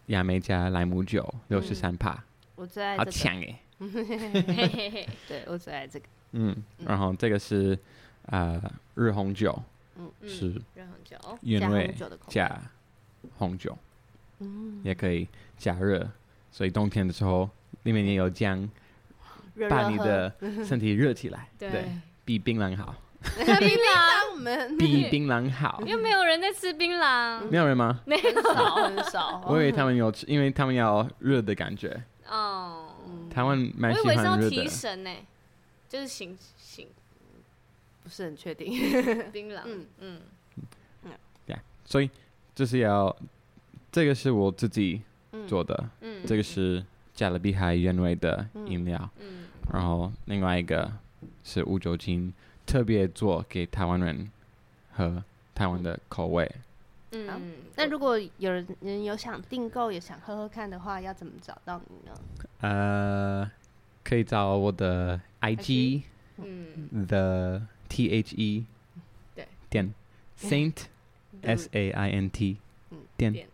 [0.09, 2.23] 亚美加莱姆酒六十三帕，
[2.55, 3.59] 我最爱好强哎，
[5.27, 6.55] 对我最爱这个，嗯，
[6.85, 7.79] 然后这个是
[8.27, 8.61] 啊
[8.95, 9.59] 日红酒，
[9.97, 11.95] 嗯，是日红酒原味
[12.29, 12.61] 加
[13.37, 13.77] 红酒，
[14.39, 16.09] 嗯，也可以加热，
[16.51, 17.49] 所以冬天的时候
[17.85, 18.69] 里面也有姜，
[19.69, 20.33] 把你的
[20.65, 21.85] 身体热起来，对。
[22.25, 23.69] 比槟榔好，槟
[24.45, 28.01] 榔 比槟榔好，又没有人在吃槟榔，没有人吗？
[28.07, 29.45] 没有，少很少。
[29.49, 32.01] 我以为他们有吃，因为他们要热的感觉。
[32.29, 32.95] 哦，
[33.29, 34.31] 台湾蛮喜欢热的。
[34.31, 35.11] 我以为是要提神呢，
[35.89, 36.87] 就是醒醒，
[38.03, 38.73] 不是很确定。
[39.33, 39.87] 槟榔，嗯。
[39.99, 40.21] 嗯。
[41.05, 41.11] 嗯，
[41.47, 42.11] 对，所以
[42.55, 43.15] 就是要
[43.91, 45.03] 这个是我自己
[45.47, 46.85] 做的，嗯，这个是
[47.15, 50.91] 加勒比海原味的饮料，嗯，然后另外一个。
[51.45, 52.33] 是无酒精，
[52.67, 54.29] 特别做给台湾人
[54.93, 55.23] 喝，
[55.55, 56.51] 台湾的口味。
[57.13, 58.67] 嗯，那如果有人
[59.05, 62.13] 有想订购，也想喝喝看的话，要怎么找到你呢？
[62.61, 63.51] 呃，
[64.03, 66.03] 可以找我的 IG，
[66.39, 67.63] 嗯，The
[67.93, 68.65] T H E，
[69.35, 69.93] 对，点
[70.39, 70.85] Saint
[71.43, 72.57] S A I N T，
[73.19, 73.47] 点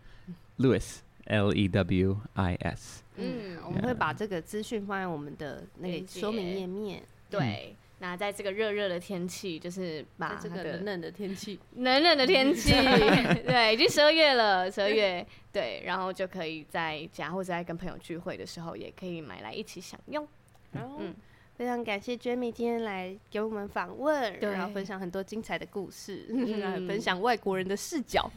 [0.57, 3.03] Louis L E W I S。
[3.17, 7.03] 嗯，我们会把这个资讯放在我们的那个说明页面。
[7.29, 12.71] 对，那在这个热热的天气，就是把这个冷冷的天气，冷冷的天气，
[13.43, 20.25] 对，已经十二月了，十二月，对，然后就可以在家或者在跟朋友聚会的时候，也可以买来一起享用。
[20.71, 21.13] 然后，嗯，
[21.59, 26.25] 非常感谢 Jamie 今天来给我们访问，然后分享很多精彩的故事，
[26.87, 28.31] 分享外国人的视角，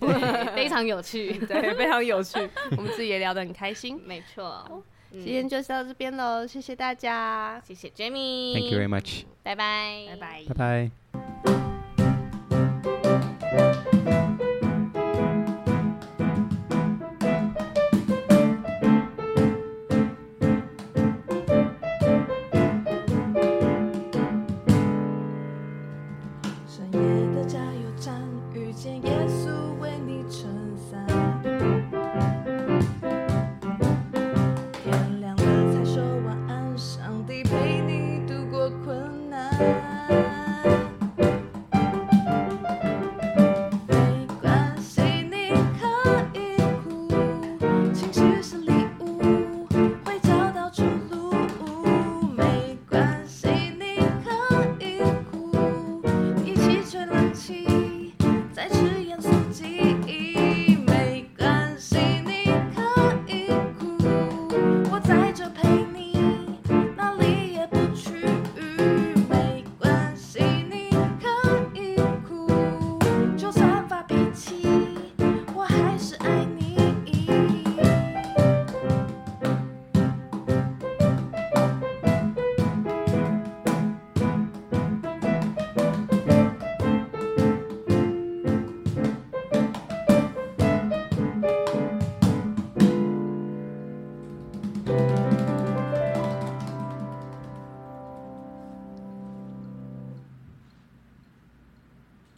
[0.57, 2.41] 非常有趣， 对，非常有趣，
[2.77, 4.83] 我们自己也聊得很开心，没错。
[5.13, 8.55] 今天就到这边喽，谢谢大家，谢谢 Jamie。
[8.55, 9.23] Thank you very much。
[9.45, 11.02] 拜拜，拜拜，拜拜。